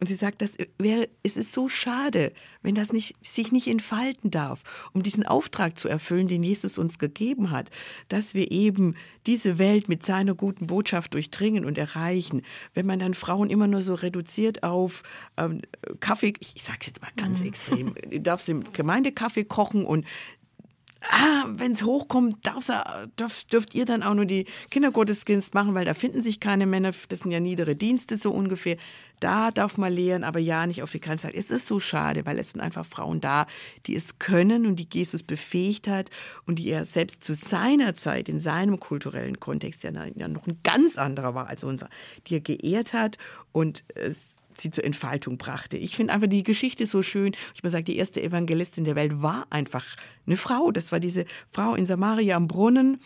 [0.00, 2.32] Und sie sagt, das wäre, es ist so schade,
[2.62, 7.00] wenn das nicht, sich nicht entfalten darf, um diesen Auftrag zu erfüllen, den Jesus uns
[7.00, 7.70] gegeben hat,
[8.08, 8.94] dass wir eben
[9.26, 12.42] diese Welt mit seiner guten Botschaft durchdringen und erreichen.
[12.74, 15.02] Wenn man dann Frauen immer nur so reduziert auf
[15.36, 15.62] ähm,
[15.98, 17.46] Kaffee, ich, ich sage es jetzt mal ganz mhm.
[17.46, 20.06] extrem, du darfst im Gemeindekaffee kochen und
[21.00, 22.48] ah, wenn es hochkommt,
[23.18, 26.92] dürft, dürft ihr dann auch nur die Kindergottesdienst machen, weil da finden sich keine Männer,
[27.08, 28.76] das sind ja niedere Dienste so ungefähr.
[29.20, 31.32] Da darf man lehren, aber ja nicht auf die Kanzlei.
[31.34, 33.46] Es ist so schade, weil es sind einfach Frauen da,
[33.86, 36.10] die es können und die Jesus befähigt hat
[36.46, 40.96] und die er selbst zu seiner Zeit in seinem kulturellen Kontext ja, noch ein ganz
[40.96, 41.88] anderer war als unser,
[42.26, 43.18] die er geehrt hat
[43.52, 45.76] und es sie zur Entfaltung brachte.
[45.76, 47.34] Ich finde einfach die Geschichte so schön.
[47.54, 49.84] Ich mal sage, die erste Evangelistin der Welt war einfach
[50.26, 50.70] eine Frau.
[50.72, 53.00] Das war diese Frau in Samaria am Brunnen,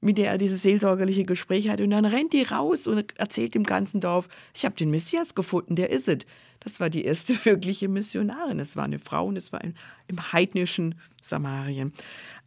[0.00, 1.80] mit der er dieses seelsorgerliche Gespräch hat.
[1.80, 5.76] Und dann rennt die raus und erzählt dem ganzen Dorf, ich habe den Messias gefunden,
[5.76, 6.18] der ist es.
[6.60, 8.58] Das war die erste wirkliche Missionarin.
[8.58, 9.74] Es war eine Frau und es war im,
[10.08, 11.92] im heidnischen Samarien.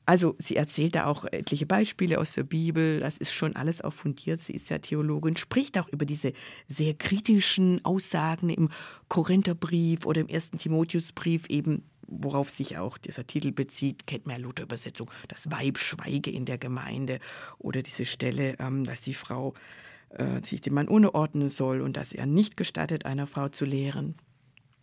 [0.06, 3.00] Also sie erzählt da auch etliche Beispiele aus der Bibel.
[3.00, 4.42] Das ist schon alles auch fundiert.
[4.42, 6.34] Sie ist ja Theologin, spricht auch über diese
[6.68, 8.70] sehr kritischen Aussagen im
[9.08, 14.42] Korintherbrief oder im ersten Timotheusbrief eben worauf sich auch dieser Titel bezieht, kennt man ja
[14.42, 17.20] Luther-Übersetzung, das Weib schweige in der Gemeinde
[17.58, 19.54] oder diese Stelle, ähm, dass die Frau
[20.10, 24.16] äh, sich dem Mann unterordnen soll und dass er nicht gestattet, einer Frau zu lehren.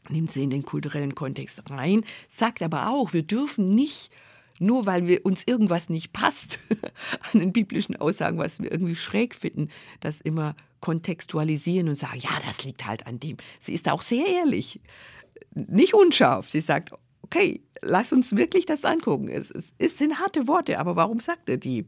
[0.08, 4.10] Nimmt sie in den kulturellen Kontext rein, sagt aber auch, wir dürfen nicht
[4.58, 6.58] nur weil wir uns irgendwas nicht passt
[7.32, 9.68] an den biblischen Aussagen, was wir irgendwie schräg finden,
[10.00, 13.36] das immer kontextualisieren und sagen, ja, das liegt halt an dem.
[13.60, 14.80] Sie ist auch sehr ehrlich,
[15.54, 16.48] nicht unscharf.
[16.48, 16.92] Sie sagt,
[17.26, 19.28] okay, lass uns wirklich das angucken.
[19.28, 21.86] Es, es, es sind harte Worte, aber warum sagt er die?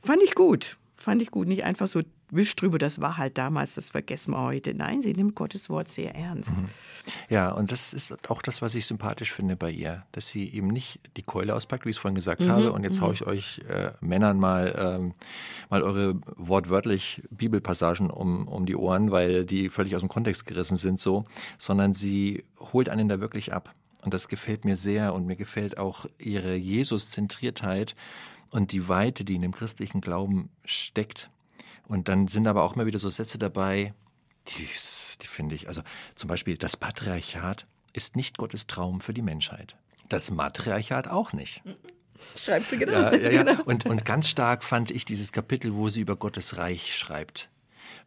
[0.00, 0.76] Fand ich gut.
[0.96, 1.48] Fand ich gut.
[1.48, 4.74] Nicht einfach so wischt drüber, das war halt damals, das vergessen wir heute.
[4.74, 6.50] Nein, sie nimmt Gottes Wort sehr ernst.
[6.56, 6.68] Mhm.
[7.28, 10.68] Ja, und das ist auch das, was ich sympathisch finde bei ihr, dass sie eben
[10.68, 12.48] nicht die Keule auspackt, wie ich es vorhin gesagt mhm.
[12.48, 13.02] habe, und jetzt mhm.
[13.02, 15.14] haue ich euch äh, Männern mal, ähm,
[15.70, 20.76] mal eure wortwörtlich Bibelpassagen um, um die Ohren, weil die völlig aus dem Kontext gerissen
[20.76, 21.24] sind so,
[21.58, 23.74] sondern sie holt einen da wirklich ab.
[24.04, 27.96] Und das gefällt mir sehr und mir gefällt auch ihre Jesus-Zentriertheit
[28.50, 31.30] und die Weite, die in dem christlichen Glauben steckt.
[31.88, 33.94] Und dann sind aber auch immer wieder so Sätze dabei,
[34.48, 34.68] die,
[35.22, 35.82] die finde ich, also
[36.14, 39.76] zum Beispiel, das Patriarchat ist nicht Gottes Traum für die Menschheit.
[40.10, 41.62] Das Matriarchat auch nicht.
[42.36, 42.92] Schreibt sie genau.
[42.92, 43.42] Ja, ja, ja.
[43.44, 43.62] Genau.
[43.64, 47.48] Und, und ganz stark fand ich dieses Kapitel, wo sie über Gottes Reich schreibt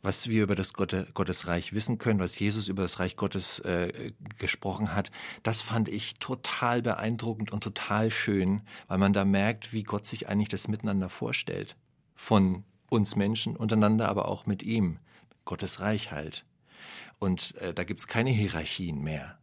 [0.01, 4.93] was wir über das Gottesreich wissen können, was Jesus über das Reich Gottes äh, gesprochen
[4.93, 5.11] hat,
[5.43, 10.29] das fand ich total beeindruckend und total schön, weil man da merkt, wie Gott sich
[10.29, 11.75] eigentlich das Miteinander vorstellt.
[12.15, 14.99] Von uns Menschen untereinander, aber auch mit ihm.
[15.45, 16.45] Gottes Reich halt.
[17.19, 19.37] Und äh, da gibt's keine Hierarchien mehr.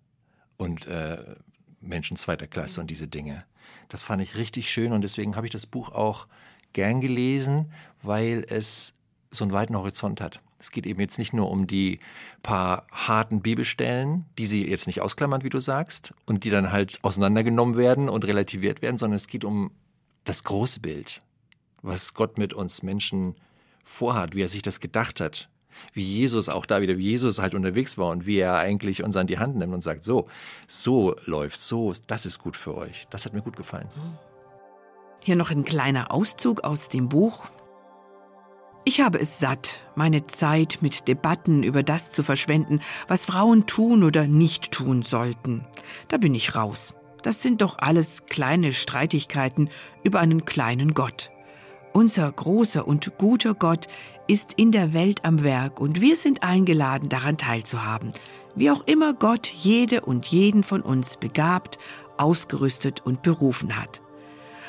[0.57, 1.37] Und äh,
[1.81, 3.45] Menschen zweiter Klasse und diese Dinge.
[3.89, 6.27] Das fand ich richtig schön und deswegen habe ich das Buch auch
[6.73, 8.95] gern gelesen, weil es
[9.31, 10.41] so einen weiten Horizont hat.
[10.65, 12.01] Es geht eben jetzt nicht nur um die
[12.43, 17.01] paar harten Bibelstellen, die sie jetzt nicht ausklammern, wie du sagst, und die dann halt
[17.03, 19.73] auseinandergenommen werden und relativiert werden, sondern es geht um
[20.25, 21.21] das große Bild,
[21.83, 23.35] was Gott mit uns Menschen
[23.85, 25.51] vorhat, wie er sich das gedacht hat,
[25.93, 29.19] wie Jesus auch da wieder, wie Jesus halt unterwegs war und wie er eigentlich uns
[29.19, 30.29] an die Hand nimmt und sagt, so,
[30.67, 33.07] so läuft, so, das ist gut für euch.
[33.11, 33.91] Das hat mir gut gefallen.
[35.21, 37.51] Hier noch ein kleiner Auszug aus dem Buch
[38.85, 44.05] ich habe es satt, meine Zeit mit Debatten über das zu verschwenden, was Frauen tun
[44.05, 45.65] oder nicht tun sollten.
[46.09, 46.95] Da bin ich raus.
[47.23, 49.71] Das sind doch alles kleine Streitigkeiten
[50.03, 51.31] über einen kleinen Gott.
[51.95, 53.89] Unser großer und guter Gott
[54.27, 58.13] ist in der Welt am Werk und wir sind eingeladen, daran teilzuhaben.
[58.55, 61.79] Wie auch immer Gott jede und jeden von uns begabt,
[62.19, 64.03] ausgerüstet und berufen hat.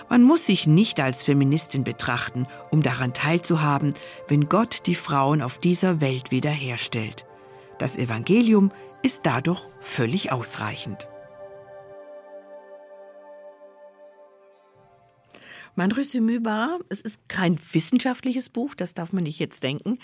[0.10, 3.94] Man muss sich nicht als Feministin betrachten, um daran teilzuhaben,
[4.28, 7.26] wenn Gott die Frauen auf dieser Welt wiederherstellt.
[7.80, 11.08] Das Evangelium ist dadurch völlig ausreichend.
[15.78, 20.00] Mein Resümee war, es ist kein wissenschaftliches Buch, das darf man nicht jetzt denken,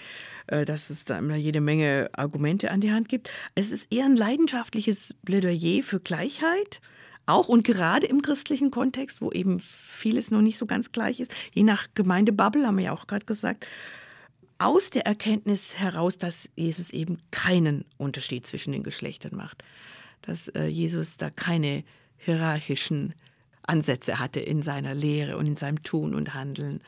[0.47, 3.29] äh, dass es da immer jede Menge Argumente an die Hand gibt.
[3.55, 6.81] Es ist eher ein leidenschaftliches Plädoyer für Gleichheit,
[7.25, 11.31] auch und gerade im christlichen Kontext, wo eben vieles noch nicht so ganz gleich ist,
[11.53, 13.65] je nach Gemeindebubble, haben wir ja auch gerade gesagt,
[14.57, 19.63] aus der Erkenntnis heraus, dass Jesus eben keinen Unterschied zwischen den Geschlechtern macht,
[20.21, 21.83] dass äh, Jesus da keine
[22.17, 23.15] hierarchischen
[23.63, 26.81] Ansätze hatte in seiner Lehre und in seinem Tun und Handeln.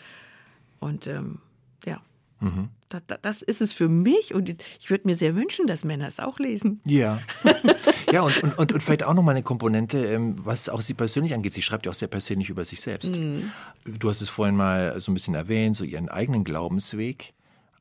[0.80, 1.40] Und ähm,
[1.86, 2.02] ja,
[2.42, 2.70] mhm.
[2.90, 6.20] das, das, ist es für mich und ich würde mir sehr wünschen, dass Männer es
[6.20, 6.80] auch lesen.
[6.86, 7.22] Ja.
[8.14, 11.34] Ja, und, und, und, und vielleicht auch nochmal eine Komponente, ähm, was auch sie persönlich
[11.34, 11.52] angeht.
[11.52, 13.16] Sie schreibt ja auch sehr persönlich über sich selbst.
[13.16, 13.52] Mhm.
[13.86, 17.34] Du hast es vorhin mal so ein bisschen erwähnt, so ihren eigenen Glaubensweg.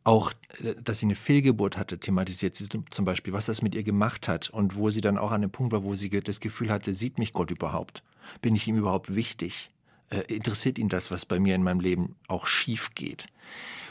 [0.05, 0.33] Auch,
[0.64, 4.26] äh, dass sie eine Fehlgeburt hatte, thematisiert sie zum Beispiel, was das mit ihr gemacht
[4.26, 6.95] hat und wo sie dann auch an dem Punkt war, wo sie das Gefühl hatte,
[6.95, 8.03] sieht mich Gott überhaupt?
[8.41, 9.68] Bin ich ihm überhaupt wichtig?
[10.09, 13.26] Äh, interessiert ihn das, was bei mir in meinem Leben auch schief geht?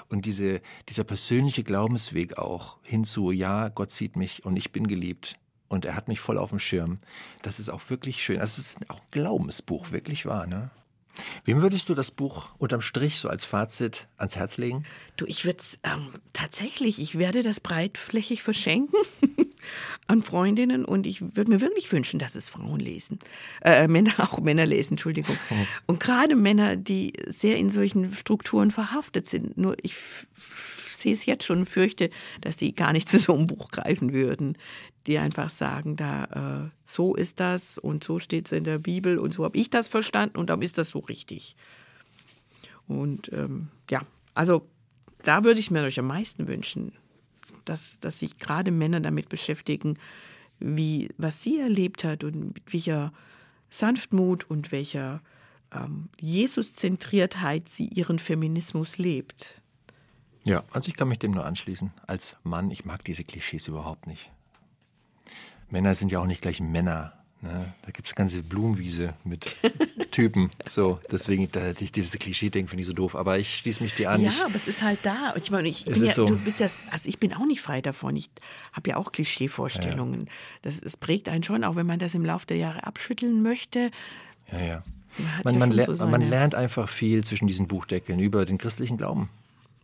[0.09, 5.37] Und diese, dieser persönliche Glaubensweg auch hinzu, ja, Gott sieht mich und ich bin geliebt
[5.71, 6.99] und er hat mich voll auf dem Schirm.
[7.41, 8.39] Das ist auch wirklich schön.
[8.39, 10.69] Das ist auch ein Glaubensbuch, wirklich wahr, ne?
[11.43, 14.85] Wem würdest du das Buch unterm Strich so als Fazit ans Herz legen?
[15.17, 18.97] Du, ich würde es ähm, tatsächlich, ich werde das breitflächig verschenken.
[20.07, 23.19] an Freundinnen und ich würde mir wirklich wünschen, dass es Frauen lesen.
[23.61, 25.37] Äh, Männer, auch Männer lesen, Entschuldigung.
[25.85, 29.57] Und gerade Männer, die sehr in solchen Strukturen verhaftet sind.
[29.57, 29.95] Nur ich
[31.09, 32.09] es jetzt schon fürchte,
[32.41, 34.57] dass die gar nicht zu so einem Buch greifen würden.
[35.07, 39.17] Die einfach sagen, da, äh, so ist das und so steht es in der Bibel
[39.17, 41.55] und so habe ich das verstanden und darum ist das so richtig.
[42.87, 44.01] Und ähm, ja,
[44.35, 44.67] also
[45.23, 46.93] da würde ich mir euch am meisten wünschen,
[47.65, 49.97] dass, dass sich gerade Männer damit beschäftigen,
[50.59, 53.11] wie, was sie erlebt hat und mit welcher
[53.69, 55.21] Sanftmut und welcher
[55.73, 59.61] ähm, Jesus-Zentriertheit sie ihren Feminismus lebt.
[60.43, 61.91] Ja, also ich kann mich dem nur anschließen.
[62.07, 64.31] Als Mann, ich mag diese Klischees überhaupt nicht.
[65.69, 67.13] Männer sind ja auch nicht gleich Männer.
[67.41, 67.73] Ne?
[67.83, 69.55] Da gibt es eine ganze Blumenwiese mit
[70.11, 70.51] Typen.
[70.67, 73.15] So, deswegen, da, dieses Klischee-Ding finde ich so doof.
[73.15, 74.21] Aber ich schließe mich dir an.
[74.21, 75.33] Ja, ich, aber es ist halt da.
[75.37, 76.25] Ich meine, ich bin ja, so.
[76.27, 78.15] du bist ja, also ich bin auch nicht frei davon.
[78.15, 78.29] Ich
[78.73, 80.29] habe ja auch Klischeevorstellungen.
[80.61, 83.91] Das, es prägt einen schon, auch wenn man das im Laufe der Jahre abschütteln möchte.
[84.51, 84.83] ja, ja.
[85.43, 88.57] Man, Man, ja man, so man seine- lernt einfach viel zwischen diesen Buchdeckeln über den
[88.57, 89.29] christlichen Glauben.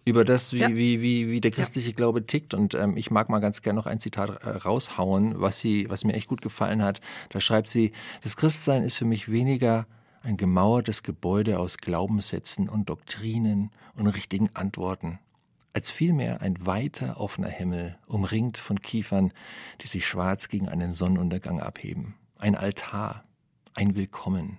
[0.07, 0.69] Über das, wie, Ja.
[0.69, 2.53] wie, wie, wie der christliche Glaube tickt.
[2.53, 6.05] Und ähm, ich mag mal ganz gerne noch ein Zitat äh, raushauen, was, sie, was
[6.05, 7.01] mir echt gut gefallen hat.
[7.29, 7.91] Da schreibt sie,
[8.23, 9.85] das Christsein ist für mich weniger
[10.23, 15.19] ein gemauertes Gebäude aus Glaubenssätzen und Doktrinen und richtigen Antworten,
[15.73, 19.31] als vielmehr ein weiter offener Himmel, umringt von Kiefern,
[19.81, 22.15] die sich schwarz gegen einen Sonnenuntergang abheben.
[22.37, 23.23] Ein Altar,
[23.73, 24.57] ein Willkommen,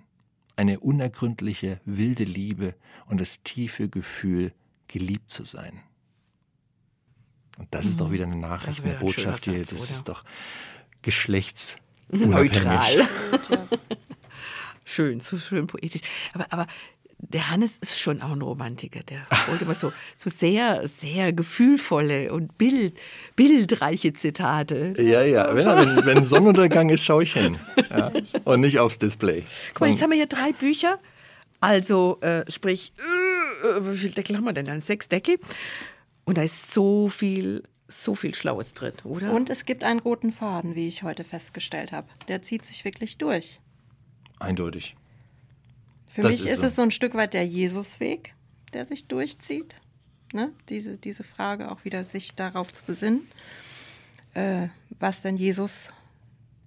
[0.55, 2.75] eine unergründliche, wilde Liebe
[3.07, 4.53] und das tiefe Gefühl,
[4.89, 5.79] geliebt zu sein.
[7.57, 9.59] Und das ist doch wieder eine Nachricht, eine ein Botschaft hier.
[9.59, 9.91] Satz, Das oder?
[9.91, 10.23] ist doch
[11.01, 12.27] geschlechtsunabhängig.
[12.29, 13.07] neutral.
[14.85, 16.01] schön, so schön poetisch.
[16.33, 16.67] Aber, aber
[17.21, 19.01] der Hannes ist schon auch ein Romantiker.
[19.03, 22.97] Der wollte immer so, so sehr, sehr gefühlvolle und Bild,
[23.35, 24.93] bildreiche Zitate.
[24.97, 25.53] Ja, ja.
[25.53, 27.57] Wenn, wenn, wenn Sonnenuntergang ist, schaue ich hin.
[27.89, 28.11] Ja.
[28.45, 29.43] Und nicht aufs Display.
[29.73, 30.99] Guck mal, jetzt haben wir hier drei Bücher.
[31.61, 34.81] Also, äh, sprich, äh, wie viele Deckel haben wir denn dann?
[34.81, 35.37] Sechs Deckel.
[36.25, 39.33] Und da ist so viel, so viel Schlaues drin, oder?
[39.33, 42.07] Und es gibt einen roten Faden, wie ich heute festgestellt habe.
[42.27, 43.59] Der zieht sich wirklich durch.
[44.39, 44.95] Eindeutig.
[46.07, 46.65] Für Das mich ist ist so.
[46.67, 48.33] es so ein Stück weit der Jesusweg,
[48.73, 49.75] der sich durchzieht.
[50.33, 50.53] Ne?
[50.69, 53.27] Diese, diese Frage auch wieder, sich darauf zu besinnen,
[54.33, 54.67] äh,
[54.99, 55.89] was denn Jesus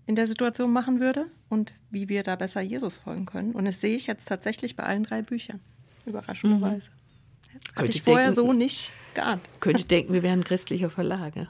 [0.06, 3.52] in der Situation machen würde und wie wir da besser Jesus folgen können.
[3.52, 5.60] Und das sehe ich jetzt tatsächlich bei allen drei Büchern.
[6.06, 6.90] Überraschenderweise.
[6.90, 9.42] Hatte Könnte ich vorher denken- so nicht geahnt.
[9.60, 11.36] Könnte denken, wir wären ein christlicher Verlag.
[11.36, 11.46] ja.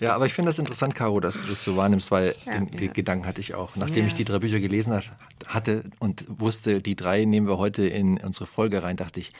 [0.00, 2.92] Ja, aber ich finde das interessant, Caro, dass du das so wahrnimmst, weil den Ja.
[2.92, 3.76] Gedanken hatte ich auch.
[3.76, 4.06] Nachdem Ja.
[4.08, 5.10] ich die drei Bücher gelesen hat,
[5.46, 9.32] hatte und wusste, die drei nehmen wir heute in unsere Folge rein, dachte ich,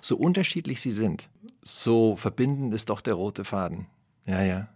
[0.00, 1.28] so unterschiedlich sie sind,
[1.62, 3.86] so verbindend ist doch der rote Faden.
[4.26, 4.68] Ja, ja.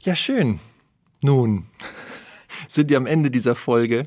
[0.00, 0.58] Ja, schön.
[1.20, 1.66] Nun
[2.68, 4.04] sind wir am Ende dieser Folge.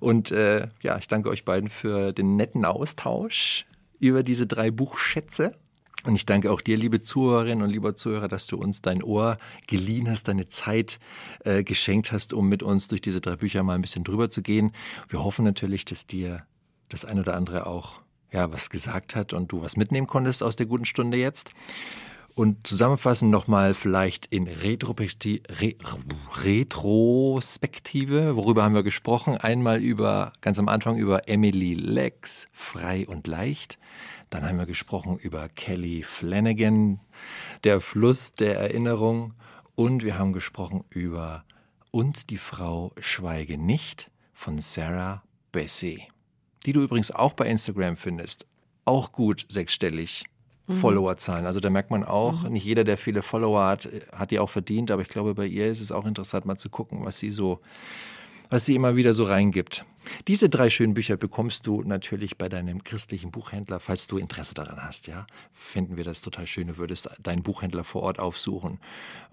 [0.00, 3.66] Und äh, ja, ich danke euch beiden für den netten Austausch
[3.98, 5.54] über diese drei Buchschätze.
[6.04, 9.36] Und ich danke auch dir, liebe Zuhörerinnen und lieber Zuhörer, dass du uns dein Ohr
[9.66, 11.00] geliehen hast, deine Zeit
[11.44, 14.40] äh, geschenkt hast, um mit uns durch diese drei Bücher mal ein bisschen drüber zu
[14.40, 14.72] gehen.
[15.08, 16.44] Wir hoffen natürlich, dass dir
[16.88, 20.54] das ein oder andere auch ja, was gesagt hat und du was mitnehmen konntest aus
[20.54, 21.50] der guten Stunde jetzt.
[22.38, 25.74] Und zusammenfassend nochmal vielleicht in Retrospekti Re
[26.44, 29.36] Retrospektive, worüber haben wir gesprochen?
[29.36, 33.76] Einmal über, ganz am Anfang über Emily Lex, frei und leicht.
[34.30, 37.00] Dann haben wir gesprochen über Kelly Flanagan,
[37.64, 39.34] der Fluss der Erinnerung.
[39.74, 41.44] Und wir haben gesprochen über
[41.90, 46.04] Und die Frau schweige nicht von Sarah Bessie,
[46.66, 48.46] die du übrigens auch bei Instagram findest.
[48.84, 50.24] Auch gut sechsstellig.
[50.68, 51.46] Followerzahlen.
[51.46, 54.90] Also da merkt man auch, nicht jeder, der viele Follower hat, hat die auch verdient,
[54.90, 57.60] aber ich glaube, bei ihr ist es auch interessant, mal zu gucken, was sie so,
[58.50, 59.84] was sie immer wieder so reingibt.
[60.26, 64.82] Diese drei schönen Bücher bekommst du natürlich bei deinem christlichen Buchhändler, falls du Interesse daran
[64.82, 65.26] hast, ja.
[65.52, 68.78] Finden wir das total schön, du würdest deinen Buchhändler vor Ort aufsuchen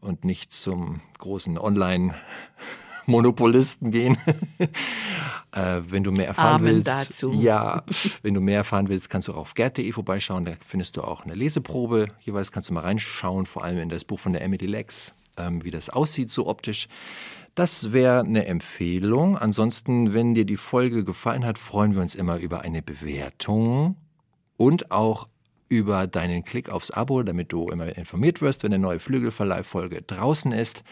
[0.02, 2.16] und nicht zum großen Online-
[3.06, 4.18] Monopolisten gehen.
[5.52, 7.32] äh, wenn du mehr erfahren Amen willst, dazu.
[7.34, 7.84] ja,
[8.22, 10.46] wenn du mehr erfahren willst, kannst du auch auf gerd.de vorbeischauen.
[10.46, 12.08] Da findest du auch eine Leseprobe.
[12.22, 15.64] Jeweils kannst du mal reinschauen, vor allem in das Buch von der Emily Lex, ähm,
[15.64, 16.88] wie das aussieht so optisch.
[17.56, 19.38] Das wäre eine Empfehlung.
[19.38, 23.96] Ansonsten, wenn dir die Folge gefallen hat, freuen wir uns immer über eine Bewertung
[24.58, 25.30] und auch
[25.70, 30.52] über deinen Klick aufs Abo, damit du immer informiert wirst, wenn eine neue Flügelverleih-Folge draußen
[30.52, 30.84] ist.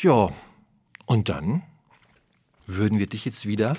[0.00, 0.30] Ja,
[1.06, 1.62] und dann
[2.66, 3.74] würden wir dich jetzt wieder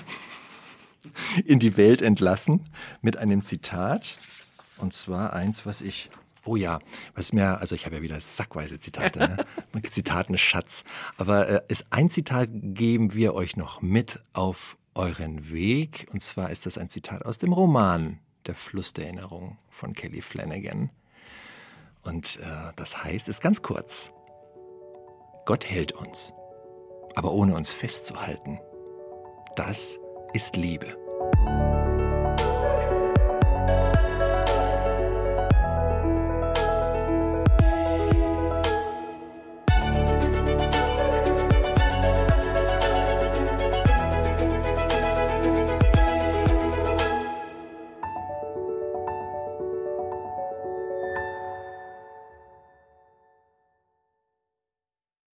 [1.44, 2.68] in die Welt entlassen
[3.02, 4.16] mit einem Zitat.
[4.78, 6.10] Und zwar eins, was ich
[6.46, 6.78] Oh ja,
[7.14, 9.36] was mir, also ich habe ja wieder sackweise Zitate, ne?
[9.90, 10.84] Zitaten Schatz.
[11.16, 16.06] Aber äh, ist ein Zitat geben wir euch noch mit auf euren Weg.
[16.12, 20.20] Und zwar ist das ein Zitat aus dem Roman Der Fluss der Erinnerung von Kelly
[20.20, 20.90] Flanagan.
[22.02, 24.12] Und äh, das heißt, ist ganz kurz.
[25.46, 26.34] Gott hält uns,
[27.14, 28.60] aber ohne uns festzuhalten.
[29.56, 29.98] Das
[30.32, 30.96] ist Liebe.